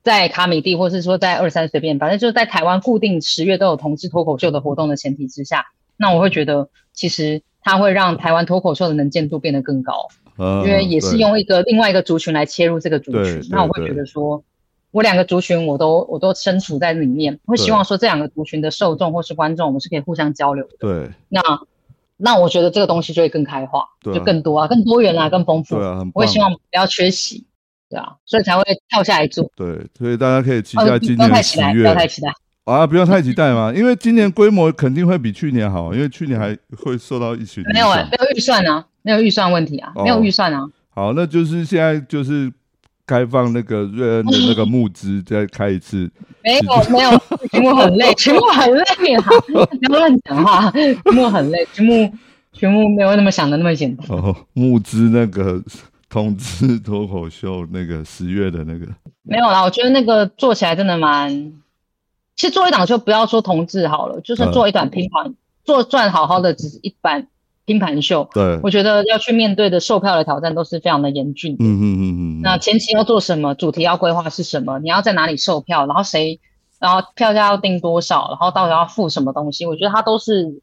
[0.08, 5.66] 在卡米蒂，或是说在二三随便，反正就是在台湾固定十月都有同志脱口秀的活动的前提之下，
[5.98, 13.12] 那我会觉得其实它会让台湾脱口秀的能见度变得更高，嗯因为也是用一个另外一个族群来切入这个族。
[13.12, 14.42] 群那我会对觉得说，
[14.92, 20.78] 我两个族群我都我都身处在里面，会希望说这两个族群的受众或是观众，我们是可以互相交流的。
[20.80, 21.42] 对那
[22.16, 25.76] 那我觉得这个东西就会更开化，就更多啊，更多元啊，更丰富。
[25.76, 27.46] 对我也希望不要缺席，
[27.90, 29.50] 对啊，所以才会跳下来做。
[29.56, 32.34] 对，所以大家可以期哦待今年十太期待，不月要太期待。
[32.66, 38.10] 啊，不要太期待嘛， 因为今年规模肯定会比去年好，因为去年还会受到疫情影没有哎、响。
[38.12, 40.62] 没有预算啊，没有预算问题啊，哦没有预算啊。
[40.90, 42.52] 好，那就是现在就是
[43.06, 46.12] 开放那个瑞恩的那个募资，再开一次。
[46.44, 47.12] 没有没 有，
[47.52, 52.12] 题目很累，题目很累啊，不要乱讲话，题目很累，题目
[52.52, 54.06] 题目没有那么想的那么简单。
[54.10, 55.62] 哦，募资那个
[56.10, 58.88] 同志脱口秀那个十月的那个，
[59.24, 61.54] 没有啦，我觉得那个做起来真的蛮，
[62.36, 67.28] 其实做一档就不要说同志好了，就算嗯做一档拼盘，做赚好好的只是一版
[67.66, 71.66] 拼盘秀，对，我觉得要去面对的售票的挑战都是非常的严峻的。
[71.66, 76.40] 嗯嗯嗯嗯，那前期要做什么，主题要规划是什么，你要在哪里售票，然后谁，
[76.80, 80.62] 然后票价要定多少，然后到底要付什么东西，我觉得它都是，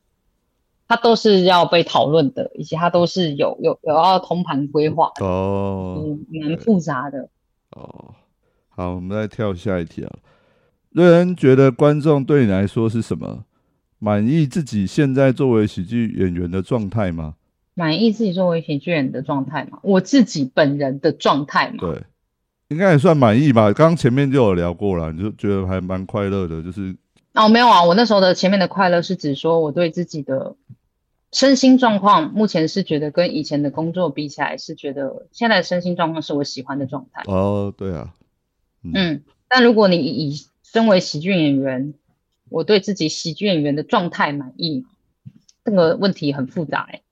[0.86, 7.28] 它都是要被讨论的，以及它都是有有有要通盘规划的，哦嗯，蛮复杂的。
[7.70, 8.14] 哦，
[8.68, 10.10] 好，我们再跳下一题啊。
[10.90, 13.44] 瑞恩觉得观众对你来说是什么？
[13.98, 17.34] 满意自己现在作为喜剧演员的状态吗？
[17.72, 22.02] 满意自己作为喜剧演员的状态吗，我自己本人的状态吗，对，
[22.68, 23.72] 应该也算满意吧。
[23.72, 26.94] 刚刚前面就有聊过了，你就觉得还蛮快乐的，就是
[27.32, 30.54] 哦，没有啊，我那时候的前面的快乐是指说我对自己的
[31.34, 37.24] 身心状况，目前是觉得跟以前的工作比起来，是觉得现在的身心状况是我喜欢的状态。
[37.26, 38.14] 哦，对啊，
[38.84, 41.94] 嗯，但如果你以身为喜剧演员，
[42.48, 44.86] 我对自己喜剧演员的状态满意，
[45.64, 47.02] 这个问题很复杂哎、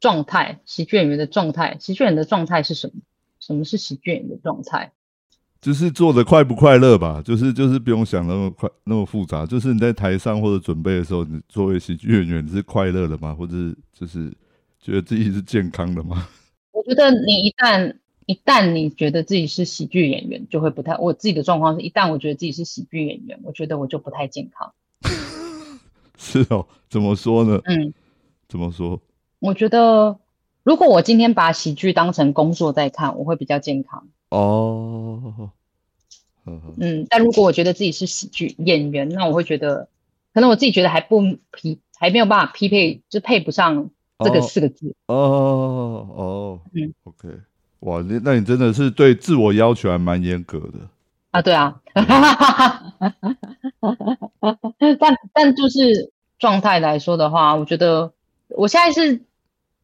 [0.00, 2.94] 状态，喜剧演员的状态，喜剧演员的状态是什么？
[3.38, 4.90] 什么是喜剧演员的状态？
[5.60, 13.34] 就是做的快不快乐吧，就是就是不用想那么快那么复杂，就是你在台上或者准备的时候，你作为喜剧演员你是快乐的吗？
[13.34, 13.54] 或者
[13.92, 14.32] 就是
[14.80, 16.28] 觉得自己是健康的吗？
[16.70, 17.92] 我觉得你一旦
[18.26, 20.96] 一旦你觉得自己是喜剧演员，就会不太。
[20.96, 24.72] 我自己的状况是，一旦我觉得自己是喜剧演员，我觉得我就不太健康。
[26.16, 27.60] 是哦，怎么说呢？
[27.64, 27.92] 嗯，
[28.48, 29.00] 怎么说？
[29.40, 30.18] 我觉得
[30.62, 34.06] 如果我今天把喜剧当成工作在看，我会比较健康。
[34.30, 35.50] 哦，
[36.78, 39.88] 嗯，但如果我觉得自己是喜剧演员，那我会觉得，
[40.34, 41.20] 可能我自己觉得还不
[41.52, 44.94] 匹，还没有办法匹配，就配不上这个哦四个字。
[45.06, 47.28] 哦哦，嗯，OK，
[47.80, 50.88] 哇，那那你真的是对自我要求还蛮严格的。
[51.30, 51.80] 啊，对啊，
[54.98, 58.12] 但但就是状态来说的话，我觉得
[58.48, 59.22] 我现在是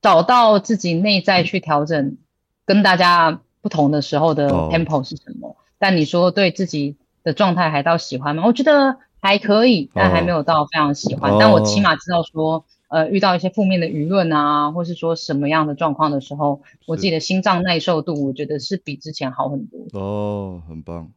[0.00, 2.16] 找到自己内在去调整
[2.64, 5.56] 跟大家不同的时候的哦 tempo 是什么。
[5.78, 8.42] 但你说对自己的状态还到喜欢吗？
[8.44, 11.32] 我觉得还可以，但还没有到非常喜欢。
[11.32, 19.78] 哦但我起码知道说，呃，遇到一些负面的舆论啊，或是说什么样的状况的时候，我自己的心脏耐受度，我觉得是比之前好很多。
[19.98, 21.08] 哦，很棒。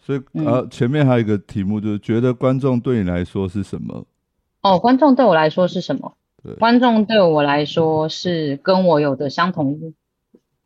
[0.00, 4.06] 所以嗯啊，前面还有一个题目，就是觉得观众对你来说是什么？
[4.62, 6.54] 哦，观众对我来说是什么对？
[6.54, 9.78] 观众对我来说是跟我有的相同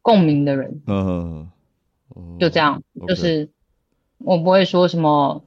[0.08, 1.50] 共鸣的人，嗯，
[2.08, 3.50] 哦就这样就是
[4.16, 5.44] 我不会说什么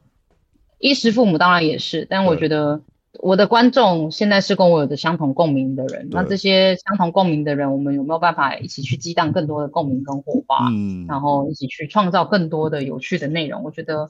[0.78, 2.84] 衣食父母，当然也是，但我对觉得
[3.22, 10.68] 我的观众现在是跟我有着相同共鸣的人，那对这些相同共鸣的人，我们有没有办法一起去激荡更多的共鸣跟火花？
[10.70, 14.08] 嗯，然后一起去创造更多的有趣的内容，我觉得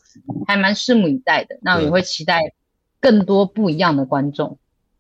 [0.48, 1.60] 还蛮拭目以待的。
[1.62, 2.42] 那我也会期待
[3.00, 4.58] 更多不一样的观众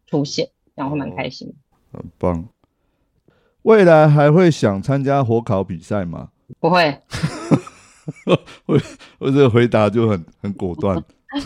[0.07, 0.47] 出现，
[0.77, 1.53] 这样会蛮开心。
[1.91, 2.47] 很棒。
[3.63, 6.29] 未来还会想参加火烤比赛吗？
[6.59, 6.97] 不会，
[8.65, 8.79] 我
[9.19, 11.01] 我这个回答就很很果断。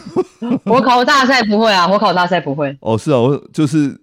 [0.65, 3.99] 火烤大赛不会啊，火烤大赛不会，哦，是啊，我就是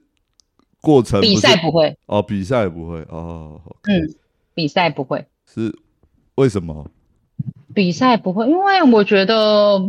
[0.81, 4.15] 过程比赛不会，哦，比赛不会哦，嗯，
[4.55, 5.75] 比赛不会，是
[6.37, 6.89] 为什么？
[7.75, 9.81] 比赛不会，因为我觉得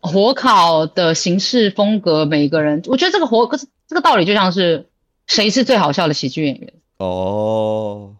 [0.00, 3.48] 火烤的形式风格，每个人，我觉得这个火
[3.88, 4.88] 这个道理就像是
[5.26, 8.14] 谁是最好笑的喜剧演员哦，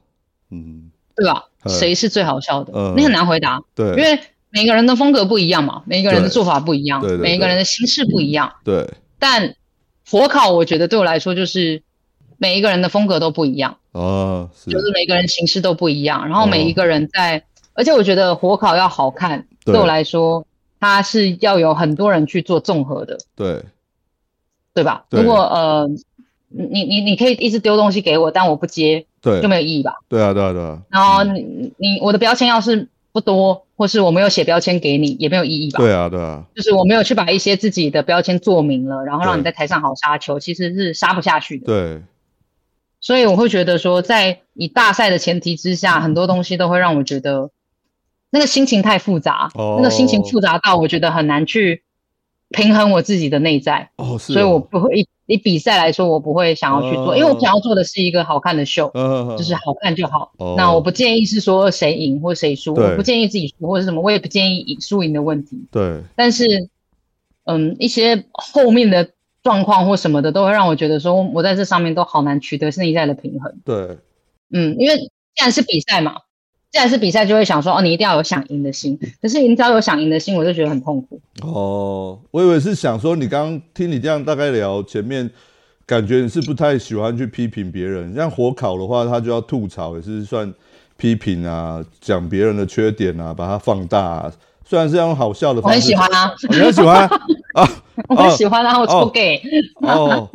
[0.51, 1.45] 嗯，对吧？
[1.65, 1.71] 嗯。
[1.71, 2.73] 谁是最好笑的？
[2.75, 2.95] 嗯。
[2.97, 4.19] 你很难回答，对，因为
[4.51, 7.23] 每个人的风格不一样嘛，每个人的做法不一样，对对对。
[7.23, 8.53] 每个人的形式不一样。
[8.65, 8.89] 对。
[9.19, 9.55] 但
[10.11, 11.83] 火烤，我觉得对我来说就是
[12.39, 14.71] 每一个人的风格都不一样，哦，是。
[14.71, 16.47] 就是每个人形式都不一样，然后哦。
[16.47, 19.75] 每一个人在，而且我觉得火烤要好看，对。
[19.75, 20.47] 对我来说，
[20.81, 23.63] 它是要有很多人去做综合的，对。
[24.73, 25.05] 对吧？
[25.11, 25.21] 对。
[25.21, 25.87] 如果呃，
[26.51, 29.95] 你你你可以一直丢东西给我，但我不接，对就没有意义吧？
[30.09, 35.79] 对啊对啊对啊，然后你你我的标签要是不多，或是我没有写标签给你，也没有意义吧？
[35.79, 41.67] 对啊对啊，就是我没有去把一些自己的标签做明了，然后让你在台上好杀球，其实是杀不下去的。
[41.67, 42.03] 对
[43.01, 47.51] 所以我会觉得说，在以大赛的前提之下，很多东西都会让我觉得
[48.31, 51.83] 那个心情太复杂，哦那个心情复杂到我觉得很难去
[52.51, 58.91] 平衡我自己的内在，哦是哦，所以我不会以以比赛来说，我不会想要去做，哦因为我想要做的是一个好看的秀。
[58.95, 60.33] 嗯就是好看就好。
[60.39, 65.67] 哦那我不建议是说谁赢或谁输，我不建议自己输或者什么，我也不建议赢输赢的问题。
[65.71, 66.45] 对但是，
[67.45, 69.11] 嗯，一些后面的
[69.43, 73.61] 状况或什么的，都会让我觉得说，我在这上面都好难取得内在的平衡。
[73.65, 73.99] 对
[74.53, 76.17] 嗯，因为既然是比赛嘛，
[76.71, 78.99] 既然是比赛，就会想说，哦，你一定要有想赢的心。
[79.21, 81.21] 可是你只要有想赢的心，我就觉得很痛苦。
[81.43, 85.31] 哦，我以为是想说你刚刚听你这样大概聊前面。
[85.87, 90.55] 感觉你是不太喜欢去批评别人，像火烤的话，他就要吐槽，也是算
[90.97, 94.33] 批评啊，讲别人的缺点啊，把它放大、啊。
[94.65, 97.09] 虽然是用好笑的我方式，很喜欢啊，哦你很喜欢
[97.55, 97.69] 啊？
[98.09, 99.43] 我很喜欢啊，我哦抽 gay。
[99.81, 100.31] 哦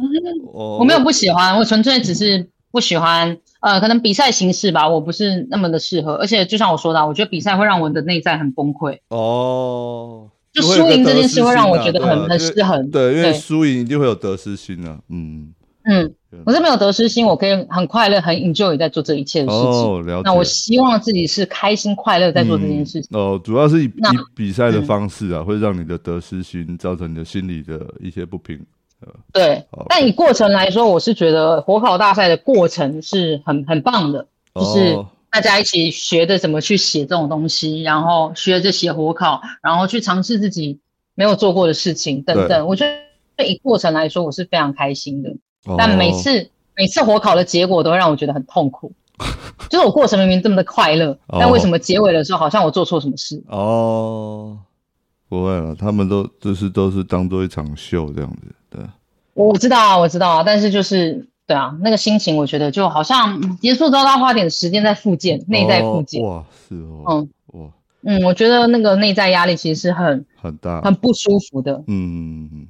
[0.51, 6.13] 哦， 我没有不喜欢，我纯粹只是不喜欢，呃，可能比赛形式吧，我不是那么的适合。
[6.13, 12.91] 而且就像我说的啊，我觉得比赛会让我的内在很崩溃，哦，就输赢这件事会让我觉得很很失衡。
[12.91, 14.99] 对，因为输赢一定会有得失心啊。
[15.09, 15.51] 嗯，
[15.85, 16.13] 嗯，
[16.45, 19.65] 我是没有得失心，我可以很快乐、很 enjoy 在做这一切的事情。
[19.65, 20.21] 哦，了解。
[20.25, 23.09] 那我希望自己是开心快乐在做这件事情。
[23.13, 28.63] 嗯哦，主要是以那以比赛的嗯方式啊，会让你的得失心造成你的心理的一些不平。
[29.31, 34.25] 对，但以过程来说，我是觉得火烤大赛的过程是很很棒的，
[34.55, 40.79] 就是哦大家一起学着怎么去写这种东西，然后学着写火烤，然后去尝试自己
[41.13, 42.65] 没有做过的事情等等。
[42.65, 42.85] 我觉
[43.35, 45.35] 得以过程来说，我是非常开心的。
[45.77, 48.93] 但哦每次每次火烤的结果都会让我觉得很痛苦，
[49.69, 53.43] 就是我过程明明这么的快乐，哦但为什么结尾的时候好像我做错什么事？
[53.49, 54.57] 哦，
[55.27, 58.85] 不会了，他们都就是都是当做一场秀这样子，对。
[59.33, 66.23] 我知道啊，我知道啊，但是就是对啊，那个心情我觉得就好像嗯结束之后，要花点时间在复健，内在复健。
[66.23, 67.69] 哦哇，是哦，嗯哇，
[68.03, 72.67] 嗯，我觉得那个内在压力其实是很很大，很不舒服的，嗯嗯嗯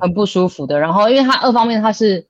[0.00, 0.78] 很不舒服的。
[0.78, 2.26] 然后，因为它二方面它是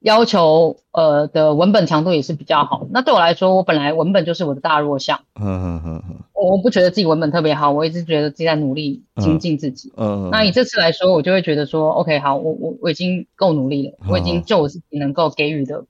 [0.00, 2.86] 要求呃的文本强度也是比较好。
[2.90, 9.92] 那对我来说，我本来文本就是我的大弱项，嗯，嗯嗯嗯，我不觉得自己文本特别好，我一直觉得自己在努力精进自己。
[9.96, 15.84] 嗯，那以这次来说，我就会觉得说，OK，好，我我我已经够努力了，我已经就我自己能够给予的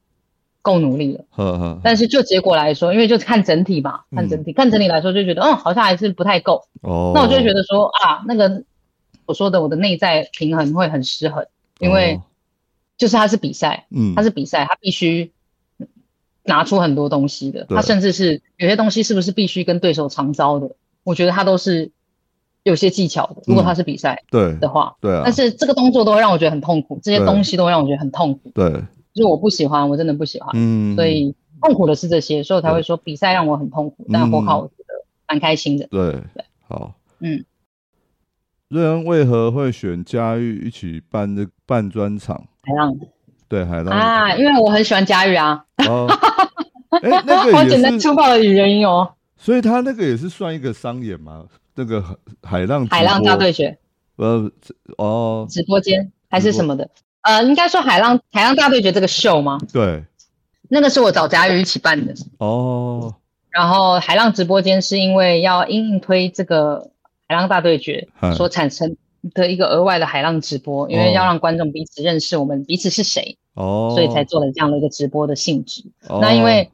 [0.61, 1.25] 够努力了。
[1.37, 6.65] 嗯嗯，但是就结果来说，因为就看整体嘛，看整体，看整体来说就觉得，嗯，好像还是不太够。
[6.83, 8.65] 哦，那我就会觉得说啊，那个
[9.27, 11.47] 我说的我的内在平衡会很失衡，
[11.79, 12.23] 因为哦
[13.01, 15.33] 就是他是比赛，嗯，它是比赛，他必须
[16.45, 17.75] 拿出很多东西的，对。
[17.75, 21.91] 它甚至是有些东西是不是必须跟对手常招的，我觉得他都是
[22.63, 23.43] 有些技巧的。
[23.47, 24.55] 如果他是比赛对。
[24.59, 28.71] 的话，对啊，但是这个动作都会让我觉得很痛苦，这些东西都会让我觉得很痛苦，对，
[29.15, 35.87] 就是我不喜欢，我真的不喜欢，嗯，所以痛苦的是这些，所以我才会说比赛让我很痛苦，但火烤我觉得蛮开心的。
[35.87, 36.13] 对。
[36.35, 37.43] 对，好，嗯，
[38.69, 42.45] 瑞恩为何会选佳玉一起办这办专场？
[42.63, 42.95] 海浪。
[43.49, 43.97] 对，海浪。
[43.97, 46.07] 啊，因为我很喜欢嘉玉啊，哦，
[47.03, 49.13] 哎，那个好简单粗暴的原因哦。
[49.37, 51.45] 所以他那个也是算一个商演嘛？
[51.75, 53.79] 那个海海浪海浪大播对决。
[54.17, 54.51] 呃
[54.99, 56.91] 哦，直播间还是什么的，
[57.23, 59.59] 呃，应该说海浪海浪大对决这个秀吗？
[59.73, 60.05] 对，
[60.69, 63.15] 那个是我找佳玉一起办的，哦，
[63.49, 66.91] 然后海浪直播间是因为要硬硬推这个
[67.29, 68.95] 海浪大对决所产生
[69.35, 75.83] 的一个额外的海浪直播，因为要让观众彼此认识我们彼此是谁，哦，所以才做了这样的一个直播的性质。
[76.09, 76.71] 哦那因为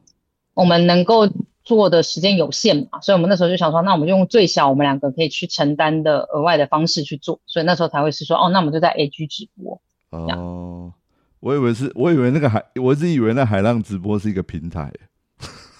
[0.53, 1.29] 我们能够
[1.63, 9.79] 做的时间有限嘛，所以我们那时候就想说，那我们就用最小我们两个可以去承担的额外的方式去做，所以那时候才会是说，哦，那我们就在 AG 直播。
[10.09, 10.93] 哦，
[11.41, 14.91] 我以为是，我以为那个海，我一直以为那海浪直播是一个平台。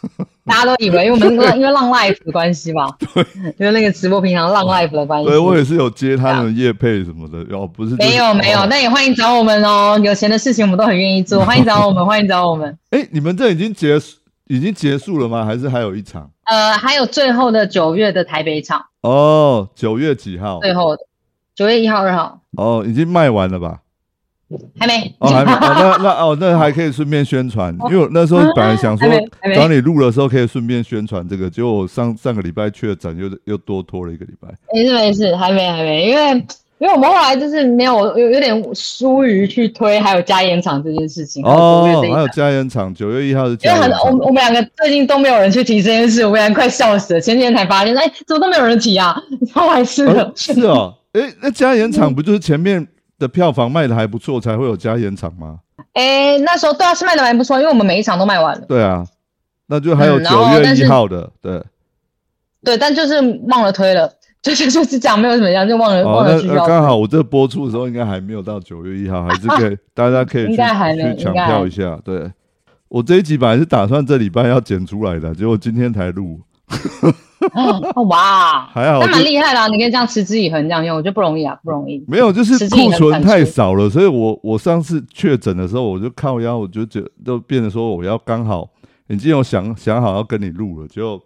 [0.45, 3.25] 大家都以为，因为我们因为浪 life 的关系嘛，对，
[3.57, 12.77] 因为那个直播平常浪 life 的关系，对我也是有接他们夜配什么的，哦，不是没有没有，那也欢迎找我们哦，有钱的事情我们都很愿意做， 欢迎找我们，欢迎找我们。
[12.91, 14.17] 哎，你们这已经结束，
[14.47, 15.43] 已经结束了吗？
[15.43, 16.29] 还是还有一场？
[16.45, 20.59] 呃，还有最后的九月的台北场哦，九月几号？
[20.61, 21.01] 最后的
[21.55, 22.39] 九月一号、二号。
[22.57, 23.79] 哦，已经卖完了吧？
[24.79, 29.07] 还没哦，还没 哦，那那哦，那还可以顺便宣传，因为我那时候本来想说
[29.53, 34.47] 找你录的时候可以顺便宣传这个，结果我上上个礼拜确诊，又又多拖了一个礼拜。
[34.73, 36.31] 没事没事，还没还没，因为
[36.79, 41.43] 因为我们后来就是没有有有点疏于去推，还有加延场这件事情。
[41.43, 43.57] 哦，还有加延场，九月一号是。
[43.63, 47.19] 因为很我我们两个最近都没有人去提这件事，我们两个快笑死了。
[47.19, 49.21] 前几天才发现，哎，怎么都没有人提啊？
[49.53, 50.31] 超还是的。
[50.35, 52.87] 是哦，哎，那加延场不就是前面？
[53.19, 55.59] 的票房卖的还不错，才会有加演场吗？
[55.93, 58.65] 哎，那时候对啊，是卖的还不错，因为我们每一场都卖完了。
[58.67, 59.05] 对啊，
[59.67, 61.63] 那就还有九月一号的，对。
[62.63, 64.11] 对，但就是忘了推了，
[64.41, 71.97] 就是就是讲没有怎么样，就忘了忘了去刚好我这播出的时候，应该还没有到九月一号，还是可以 大家可以去去抢票一下。
[72.03, 72.29] 对，
[72.89, 76.41] 我这一集本来是打算这礼拜要剪出来的，结果今天才录。
[78.09, 79.67] 哇，还好，那蛮厉害啦。
[79.67, 82.03] 你可以这样持之以恒这样用，我觉得不容易啊，不容易。
[82.07, 88.69] 没有，就是库存太少了，所以我我上次确诊的时候，我就靠腰，我就觉都变得说我要刚好
[89.07, 91.17] 已经有想想好要跟你录了，就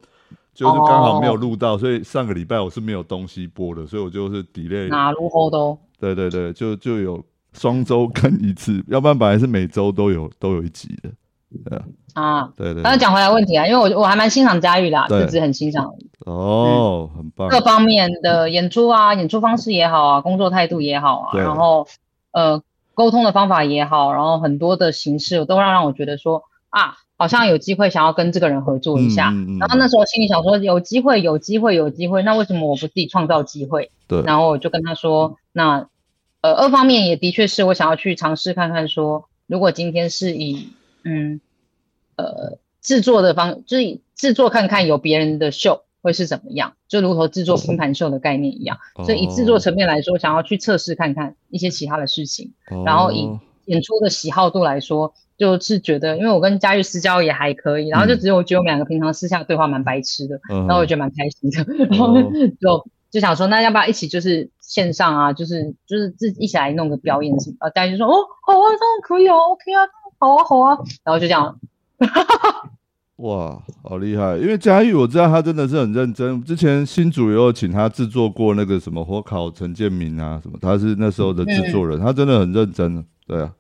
[0.53, 4.89] 就是刚好没有录到，所以上个礼拜我是没有东西播的，所以我就是 delay。
[4.89, 5.77] 哪录后都？
[5.99, 7.23] 对对对，就就有
[7.53, 11.09] 双周更一次，要不然本来是每周都有都有一集的。
[11.65, 11.83] 对啊，
[12.55, 12.84] 对对。
[12.84, 15.91] 刚刚讲回来问题啊，因为我我还蛮欣赏佳玉的，就只很欣赏。
[16.26, 17.49] 哦，很棒。
[17.49, 21.88] 各方面的演出啊，演出方式也好啊，工作态度也好啊，然后
[22.32, 22.62] 呃，
[22.93, 29.34] 沟通的方法也好，然后很多的形式都让让我觉得说啊，好像有机会想要跟这个人合作一下。
[29.59, 33.89] 然后那时候心里想说，有机会，有机会，有机会，那为什么我不自己创造机会？
[34.07, 34.22] 对。
[34.22, 35.88] 然后我就跟他说，那
[36.41, 40.70] 呃，二方面也的确是我想要去尝试看看，说如果今天是以
[41.03, 41.41] 嗯，
[42.22, 48.78] 呃，制作的方就是制作看看有别人的秀会是怎么样，就如同制作拼盘秀的概念一样。
[49.05, 52.53] 所以以制作层面来说，想要去测试看看一些其他的事情。
[52.86, 53.30] 然后以
[53.65, 62.15] 演出的喜好度来说，就是觉得，因为我跟佳玉私交也还可以，然后就只有我觉得我们两个平常私下对话蛮白痴的，然后我觉得蛮开心的， 然后
[62.59, 67.69] 就就想说，那要不要一起就是线上啊，就是就是自己一起来弄个表演什么？
[67.69, 68.15] 大家就说哦，
[68.45, 69.88] 好啊，当然可以哦，OK 啊。
[70.17, 71.59] 好啊，好啊，然后就这样。
[73.18, 74.36] 哇，好厉害！
[74.38, 76.43] 因为嘉玉我知道他真的是很认真。
[76.43, 83.06] 之前新主有请他制作过那个什么火烤陈建明啊什么，他是那时候的制作人，他真的很认真。
[83.28, 83.54] 对啊，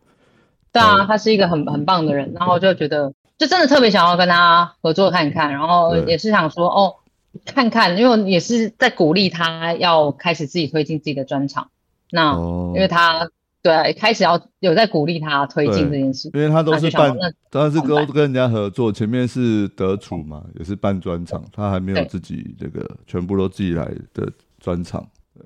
[0.71, 2.33] 对啊，他是一个很很棒的人。
[2.33, 5.51] 然后就觉得，就真的特别想要跟他合作看看。
[5.51, 6.95] 然后也是想说，哦，
[7.45, 11.69] 看看，因为也是在鼓励他要开始自己推进自己的专场。
[12.09, 12.33] 那
[12.73, 13.29] 因为他。
[13.63, 17.15] 对，开始要有在鼓励他推进这件事，因为他都是办，
[17.51, 18.91] 当然是跟跟人家合作。
[18.91, 23.85] 前面是德楚嘛，也是办专场，他还没有自己这个全部都自己来
[24.15, 24.27] 的
[24.59, 25.07] 专场。
[25.35, 25.45] 对，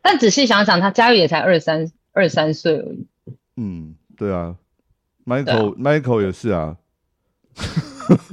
[0.00, 3.06] 但仔细想想，他嘉玉也才二三二三岁而已。
[3.56, 4.54] 嗯，对啊
[5.24, 6.76] ，Michael Michael 也是啊，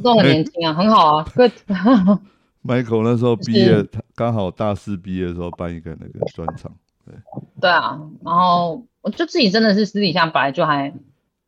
[0.04, 1.26] 都很年轻啊，很好啊。
[2.64, 6.72] Michael 那时候毕业，他刚好大四毕业的时候办一个那个专场。
[7.04, 7.16] 对，
[7.60, 8.86] 对啊，然后。
[9.04, 10.92] 我就自己真的是私底下本来就还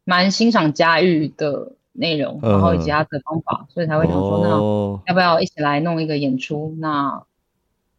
[0.04, 6.76] 蛮欣赏佳玉的内容，然后以及他的方法，所以才会想说，那要不要一起来弄一个演出？
[6.80, 7.24] 那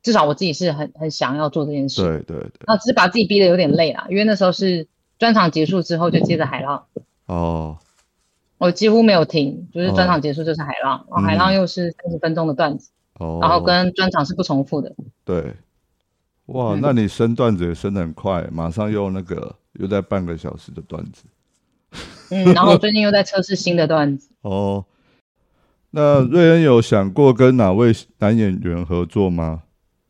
[0.02, 2.02] 至少我自己是很很想要做这件事。
[2.02, 2.60] 对对对。
[2.66, 4.86] 那只是把自己逼得有点累啦，因为那时候是
[5.18, 6.84] 专场结束之后就接着海浪。
[7.26, 7.78] 哦。
[8.58, 14.94] 我几乎没有停，就是专场结束就是海浪，然后海浪又是三十分钟的段子，然后跟专场是不重复的。
[15.24, 15.54] 对。
[16.46, 21.24] 哇，那你生段子也生的很快，马上又那个又在半个小时的段子。
[22.30, 24.28] 嗯，然后最近又在测试新的段子。
[24.42, 24.84] 哦，
[25.90, 29.62] 那瑞恩有想过跟哪位男演员合作吗？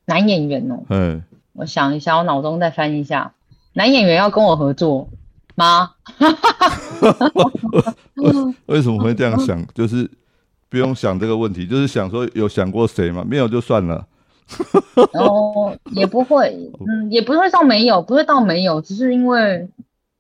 [0.07, 1.22] 男演员哦，嗯，
[1.55, 3.32] 我想一下，我脑中再翻一下，
[3.72, 5.09] 男演员要跟我合作
[5.57, 5.93] 吗？
[8.66, 9.66] 为什么会这样想？
[9.74, 10.09] 就是
[10.68, 13.24] 不用想这个问题，就是想说有想过谁吗？
[13.26, 14.07] 没有就算了。
[15.14, 19.68] 哦，也不会，嗯，也不会到没有，不会到没有，只是因为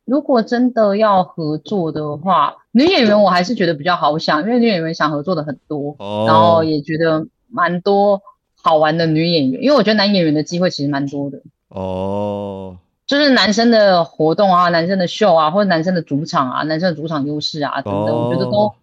[0.04, 5.96] 如果真的要合作的话，女演员我还是觉得比较好想，因为女演员想合作的很多，
[6.26, 8.20] 然后也觉得蛮多
[8.60, 11.40] 好玩的女演员，因为我觉得男演员的机会其实蛮多的。
[11.68, 18.74] 哦，就是男生的活动啊，男生的秀啊，或者男生的主场啊，男生的主场优势啊等等，我觉得都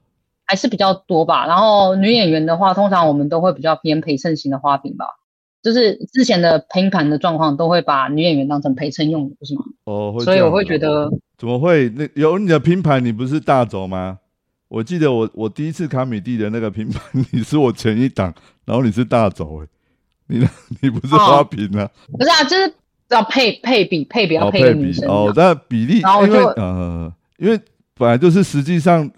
[0.46, 1.46] 还是比较多吧。
[1.48, 5.06] 然后女演员的话，通常我们都会比较偏陪衬型的花瓶吧。
[5.64, 9.64] 就是之前的拼盘的状况，都会把女演员当成陪衬用的，不是吗？
[9.86, 11.90] 哦，会所以我会觉得，怎么会？
[11.92, 14.20] 那有你的拼盘，你不是大轴吗？
[14.68, 17.02] 我记得我我第一次卡米蒂的那个拼盘，
[17.32, 18.34] 你是我前一档，
[18.66, 19.68] 然后你是大轴哎、
[20.28, 20.50] 你呢？
[20.82, 21.90] 你不是花瓶啊？
[22.12, 22.74] 不是啊，就是
[23.10, 27.58] 要配配比配比要哦，配女生啊、哦，但比例，因为然后我就呃，因为
[27.94, 29.10] 本来就是实际上，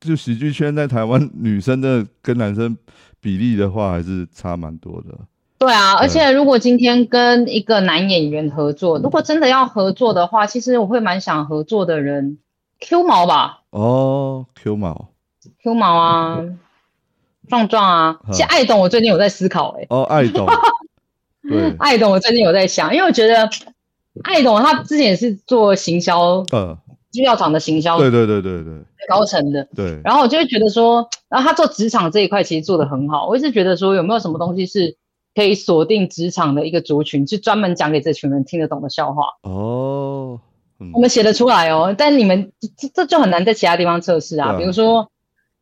[0.00, 2.76] 就喜剧圈在台湾女生的跟男生
[3.20, 5.16] 比例的话，还是差蛮多的。
[5.62, 12.38] 对啊，而且如果今天跟一个男演员合作，如果真的要合作的话，其实我会蛮想合作的人
[12.80, 13.60] ，Q 毛吧。
[13.70, 15.10] 哦，Q 毛
[15.62, 16.42] ，，Q 毛啊，
[17.48, 18.32] 壮壮啊，嗯。
[18.32, 20.48] 其实爱董我最近有在思考、欸，哦，爱懂，
[21.48, 23.48] 对，爱董我最近有在想，因为我觉得
[24.24, 26.76] 爱董他之前也是做行销，嗯，
[27.12, 28.72] 制药厂的行销对对对对对。
[29.08, 34.96] 高层的，对，然后我就会觉得说，然后他做职场这一块其实做的很好，我一直觉得说有没有什么东西是
[35.34, 39.24] 可以锁定职场的一个族群，是专门讲给这群人听得懂的笑话。
[39.42, 40.40] 哦，
[40.78, 44.56] 嗯我们写得出来哦，但你们这这就很难在其他地方测试啊。
[44.58, 45.10] 比如说，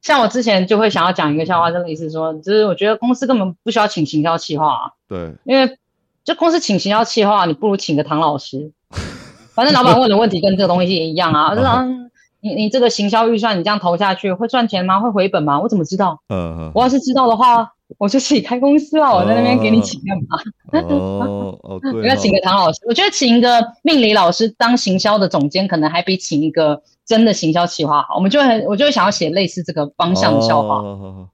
[0.03, 5.79] 像我之前就会想要讲一个笑话，就类似说，就是我觉得公司根本不需要请行销企划、啊，对，因为
[6.25, 8.73] 就公司请行销企划，你不如请个唐老师，
[9.55, 11.55] 反正老板问的问题跟这个东西也一样啊。
[11.57, 12.11] 就是嗯
[12.43, 15.01] 你你这个行销预算你这样投下去会赚钱吗？
[15.01, 15.61] 会回本吗？
[15.61, 16.23] 我怎么知道？
[16.31, 20.85] 嗯嗯，我要是知道的话，我就自己开公司啊，我在那边给你请干嘛？
[20.89, 28.15] 哦哦我 要请个唐老师，我觉得请一个命理老师当行销的总监，可能还比请一个真的行销企划好。
[28.15, 31.29] 我们就会很，我就会想要写类似这个方向的笑话，哦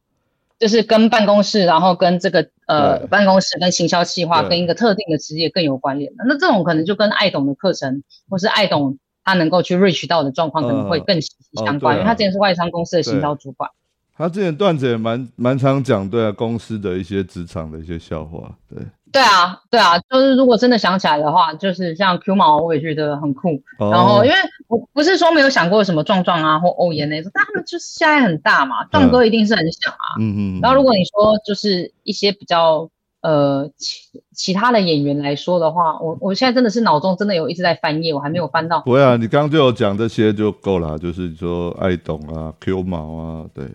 [0.59, 6.25] 就是跟办公室，然后跟这个呃办公室跟行销企划跟一个特定的职业更有关联的。
[6.27, 13.69] 那这种可能就跟爱懂的课程，或是爱懂他能够去 reach 到的状况，可能会更息息相关，哦啊因为他之前是外商公司的行销主管。
[14.17, 18.79] 他之前段子也蛮蛮常讲，对啊，公司的一些职场的一些笑话，对，
[19.13, 23.63] 对啊，对啊，就是如果真的想起来的话，就是像 Q 毛，我也觉得很酷。
[23.79, 24.37] 哦然后，因为
[24.69, 30.17] 我不是说没有想过什么壮壮啊或欧妍那种，但他们就是现在很大嘛，壮哥一定是很小啊。
[30.19, 32.89] 嗯嗯，然后，如果你说就是一些比较
[33.21, 34.01] 呃其
[34.35, 38.81] 其他的演员来说的话，我我现在真的是脑中真的有一直在翻页，我还没有翻到。
[38.81, 43.67] 不会啊，你刚刚就有讲这些就够了，就是说爱懂啊，Q 毛啊，对，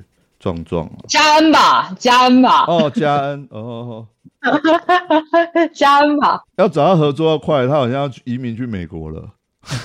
[0.42, 0.88] 壮壮。
[0.88, 4.08] 啊，嘉恩吧，加恩吧，哦，加恩，哦，
[5.72, 9.24] 加恩吧，要找他合作要快，他好像要移民去美国了，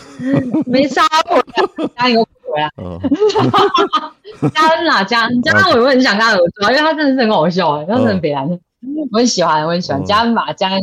[0.64, 2.98] 没杀我，嘉恩有回来， 哦，
[4.54, 10.80] 嘉恩啦，加恩，嘉恩，我也很想跟他合作，因为他真的是很好笑，哎，他很北蓝，我很喜欢，我很喜欢加恩吧，嘉恩。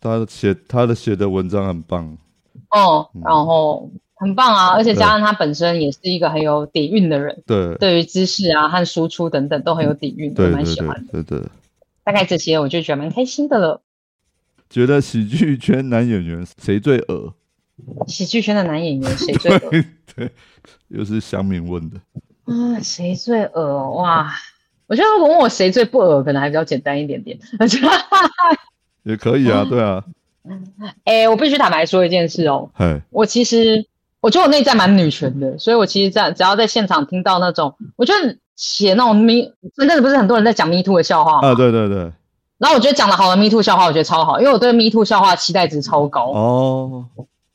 [0.00, 2.04] 他写他的写的文章很棒，
[2.70, 3.22] 哦，嗯。
[3.24, 3.88] 然后
[4.22, 11.22] 很棒啊，而且对加上他本身也是一个很有底蕴的人，对，对于知识啊和输出等等都很有底蕴，我对对对蛮喜欢的。
[11.22, 11.48] 对对，
[12.04, 13.82] 大概这些我就觉得蛮开心的了。
[14.70, 17.34] 觉得喜剧圈男演员谁最恶？
[18.06, 20.30] 喜剧圈的男演员谁最恶对 对，
[20.88, 21.96] 又是乡民问的，
[22.44, 22.78] 啊？
[22.80, 23.90] 谁最恶？
[23.96, 24.32] 哇！
[24.86, 27.38] 我觉得如果问我谁最不恶，可能还比较简单一点点。
[29.04, 30.04] 也可以啊，对啊，
[31.04, 33.86] 哎、我必须坦白说一件事哦，嘿，我其实
[34.22, 41.48] 我觉得我内在蛮女权的，所以我其实在只要在现场听到那种，我觉得写那种 me，真的不是很多人在讲 me too 的笑话吗？
[41.48, 42.10] 啊，对对对，
[42.62, 47.04] 然后我觉得讲的好的 Me Too 笑话，我觉得超好，因为我对 Me Too 笑话期待值超高，哦，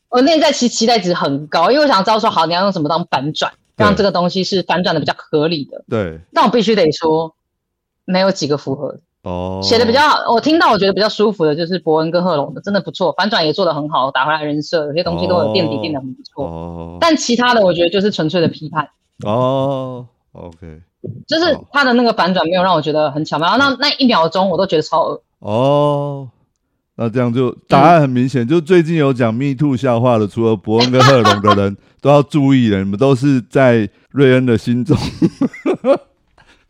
[0.09, 3.85] 我内在其实期待值很高，因为我想知道说，好，你要用什么当反转，对。
[3.85, 5.81] 让这个东西是反转的比较合理的。
[5.89, 7.33] 对，但我必须得说，
[8.03, 16.45] 没有几个符合的，哦，写的比较好，我听到我觉得比较舒服的就是伯恩跟贺龙的，真的不错，反转也做得很好，打回来人设，有些东西都有垫底垫的很不错。
[16.45, 16.97] 哦。
[17.01, 18.87] 但其他的我觉得就是纯粹的批判，
[19.25, 20.81] 哦，OK，
[21.27, 25.21] 就是他的那个反转没有让我觉得很巧妙，那那一秒钟我都觉得超恶。
[25.39, 26.29] 哦，
[26.95, 34.95] 那这样就答案很明显，就最近有讲 Me Too 笑话的，除了伯恩跟贺龙的人 都要注意了，你们都是在瑞恩的心中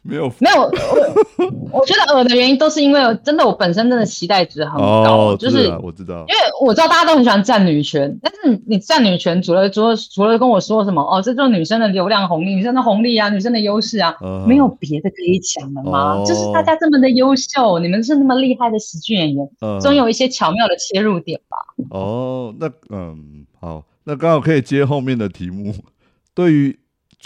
[0.08, 1.52] 没有没有，我
[1.82, 16.16] 我觉得恶的原因都是因为真的我本身真的期待值很高，哦，就是啊，我知道因，为我知道大家都很喜欢占女权，但是你占女权除了除了除了跟我说什么哦，这就是女生的流量红利、女生的红利啊、女生的优势啊，嗯没有别的可以讲了吗？
[16.16, 21.58] 哦就是大家这么的优秀，你们是那么厉害的喜剧演员，嗯总有一些巧妙的切入点吧。
[21.90, 25.74] 哦，那嗯，好，那刚好可以接后面的题目。
[26.34, 26.78] 对于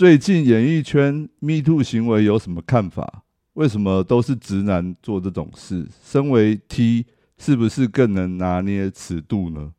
[0.02, 3.22] 最近演艺圈 Me Too 行为有什么看法？
[3.54, 5.88] 为什么都是直男做这种事？
[6.04, 7.06] 身为 T，
[7.38, 9.72] 是不是更能拿捏尺度呢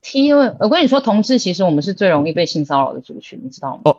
[0.00, 3.82] ？T，因为我跟你说，同志其实我们是最容易被性骚扰的族群，你知道吗？
[3.84, 3.96] 哦，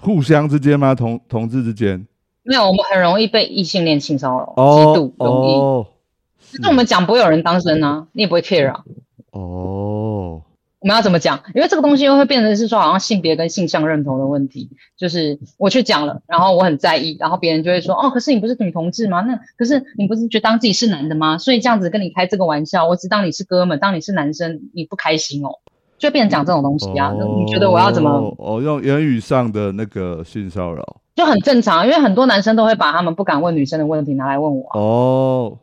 [0.00, 0.92] 互相之间吗？
[0.92, 2.04] 同同志之间？
[2.42, 5.52] 没有，我们很容易被异性恋性骚扰，极哦度容易。
[5.52, 5.86] 哦
[6.60, 8.84] 那我们讲不会有人当真啊，你也不会 care 啊。
[9.30, 10.42] 哦，
[10.82, 11.40] 我们要怎么讲？
[11.54, 14.68] 因为这个东西又会变成是说，好像性别跟性向认同的问题。
[14.98, 19.20] 就是我去讲了，然后我很在意，然后别人就会说，哦，可是你不是女同志吗？
[19.20, 21.38] 那可是你不是觉得当自己是男的吗？
[21.38, 25.50] 所以这样子跟你开这个玩笑，我只当你是哥们，当你是男生，你不开心哦，
[25.98, 27.14] 就会变成讲这种东西啊。
[27.16, 28.10] 那你觉得我要怎么？
[28.10, 28.34] 哦？
[28.38, 30.96] 哦，用言语上的那个性骚扰。
[31.14, 35.58] 就很正常，因为很多男生都会把他们不敢问女生的问题拿来问我啊、哦，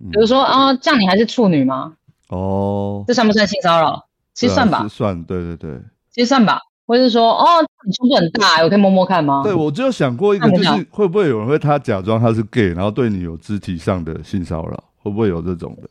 [0.00, 1.94] 嗯比如说啊，这样你还是处女吗？
[2.28, 4.04] 哦，这算不算性骚扰？
[4.34, 5.80] 其实算吧对啊，算，对对对。
[6.12, 6.60] 其实算吧。
[6.86, 7.46] 或者是说，哦，
[7.86, 9.40] 你胸部很大，我可以摸摸看吗？
[9.42, 15.88] 对，我就想过一个，就是会不会有人会他假装他是 gay，然后对你有肢体上的性骚扰，会不会有这种的？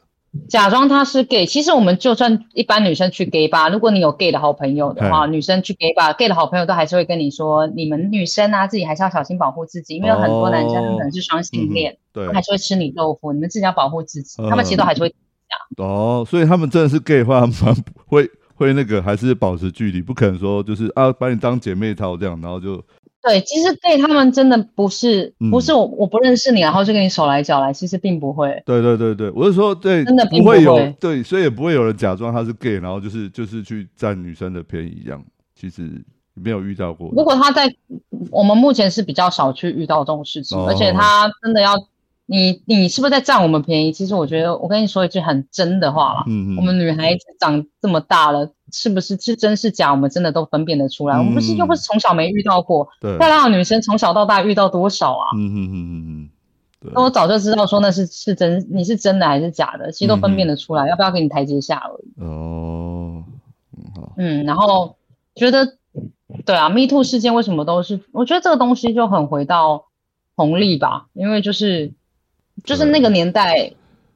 [0.48, 14.42] 假装他是 gay，其实我们就算一般女生去 gay 吧，如果你有 gay 的好朋友的话，女生去 gay 吧，gay 的好朋友都还是会跟你说，你们女生啊，自己还是要小心保护自己，因为有很多男生他可能是双性恋，对他，还是会吃你豆腐，你们自己要保护自己。
[14.44, 15.16] 嗯他们其实都还是会，
[15.78, 17.76] 哦，所以他们真的是 gay 的话，他们
[18.06, 22.84] 会会那个还是保持距离，不可能说就是啊把你当姐妹淘这样，然后就
[23.22, 28.62] 对，其实 gay 他们真的不是，嗯不是我我不认识你，然后就跟你手来脚来，其实并不会。
[28.66, 35.24] 对对对对，我是说对，真的不会有对，所以也不会有人假装他是 gay，然后就是就是去占女生的便宜一样，
[35.56, 35.90] 其实
[36.34, 37.10] 没有遇到过。
[37.16, 37.74] 如果他在，
[38.30, 41.76] 我们目前是比较少去遇到这种事情，哦而且他真的要
[42.26, 43.92] 你，你是不是在占我们便宜？
[43.92, 51.18] 其实我觉得，我跟你说一句很真的话啦，嗯嗯，我们女孩子长这么大了，是不是是真是假，我们真的都分辨得出来。
[51.18, 55.28] 嗯我们不是又不是从小没遇到过，对，漂亮的女生从小到大遇到多少啊？
[55.36, 56.30] 嗯嗯嗯嗯
[56.86, 62.24] 嗯，那我早就知道说那是是真，你是真的还是假的，其实都分辨得出来，要不要给你台阶下而已。
[62.24, 63.24] 哦，
[64.18, 64.96] 嗯，嗯，然后
[65.36, 65.78] 觉得，
[66.46, 68.00] 对啊，Me Too 事件为什么都是？
[68.14, 69.86] 我觉得这个东西就很回到
[70.36, 71.94] 红利吧，因为就是
[72.64, 73.74] 就是那个年代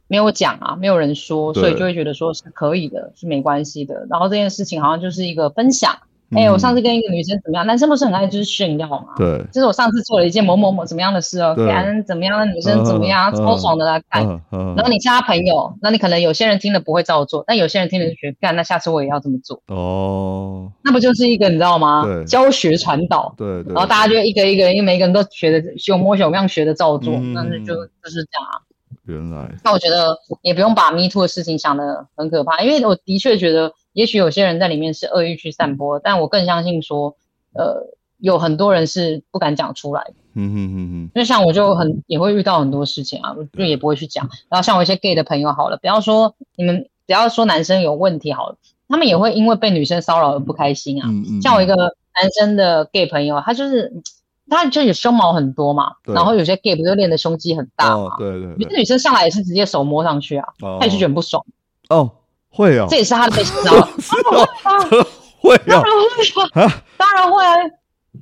[0.07, 4.07] 没有讲啊，没有人说，所以就会觉得说是可以的，是没关系的。
[4.09, 5.99] 然后这件事情好像就是一个分享，
[6.35, 7.65] 哎、嗯我上次跟一个女生怎么样？
[7.65, 9.15] 男生不是很爱就是炫耀嘛？
[9.15, 14.25] 对，就是我上次做了一件某某某怎么样的事哦，感恩怎么样的女生怎么样，超爽的来看。
[14.27, 19.61] 嗯嗯，然后你加他朋友，那你可能有些人听了不会照做，但有些人听了就觉得干，那下次我也要这么做。
[19.67, 22.25] 哦，那不就是一个你知道吗对？
[22.25, 28.59] 教学传导，对对，然后大家就一个一个，因为每个人都学的熊摸熊样学的照做，嗯那就就就是这样啊。
[29.05, 37.15] 原来，那我觉得也不用把 Me Too 的事情想得很可怕，因为我的确觉得，也许有些人在里面是恶意去散播，但我更相信说，
[37.53, 37.87] 呃，
[38.19, 40.13] 有很多人是不敢讲出来的。
[40.35, 44.29] 嗯哼哼哼，就像我就很也会遇到很多事情啊，就也不会去讲。
[44.49, 51.07] 然后像我一些 gay 的朋友好了，不要说你们，不要说男生有问题好了，他们也会因为被女生骚扰而不开心啊。
[51.09, 53.91] 嗯嗯，像我一个男生的 gay 朋友，他就是
[54.47, 58.69] 他就有胸毛很多嘛，然后有些 gay 不就练的胸肌很大嘛，，哦对对有对。
[58.69, 60.77] 些，女生上来也是直接手摸上去啊，哦。
[60.79, 61.43] 他也是觉得不爽，
[61.89, 62.11] 哦，
[62.57, 62.87] 会哦。
[62.89, 63.81] 这，也是他的被性骚扰。
[63.81, 63.87] 啊。
[65.39, 67.53] 会当哦，然会啊，当然会啊，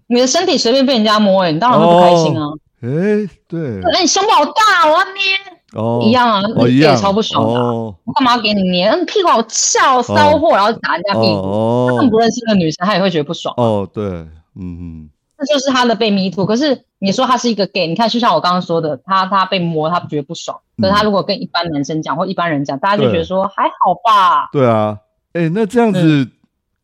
[0.07, 2.45] 你的身体随便被人家摸、欸，你当然会不开心啊。
[2.81, 8.89] 哎，对，哎、你胸部好大，我要捏，哦，一样啊，一样，也超不爽的我干嘛要给你捏？
[8.89, 11.41] 嗯，屁股好翘，骚货，然后打人家屁股。
[11.41, 11.87] 哦。
[11.95, 13.55] 他们不认识的女生，她也会觉得不爽。
[13.57, 14.29] 哦，对，嗯
[14.59, 15.09] 嗯，
[15.45, 16.45] 这就是他的被迷途。
[16.45, 20.59] 可是你说他是一个 gay，你看，就像我刚刚说的，他他被摸，他觉得不爽。
[20.77, 24.49] 可是他如果跟一般男生讲或一般人讲，大家就觉得说还好吧。
[24.51, 24.97] 对啊，
[25.33, 26.31] 哎，那这样嗯子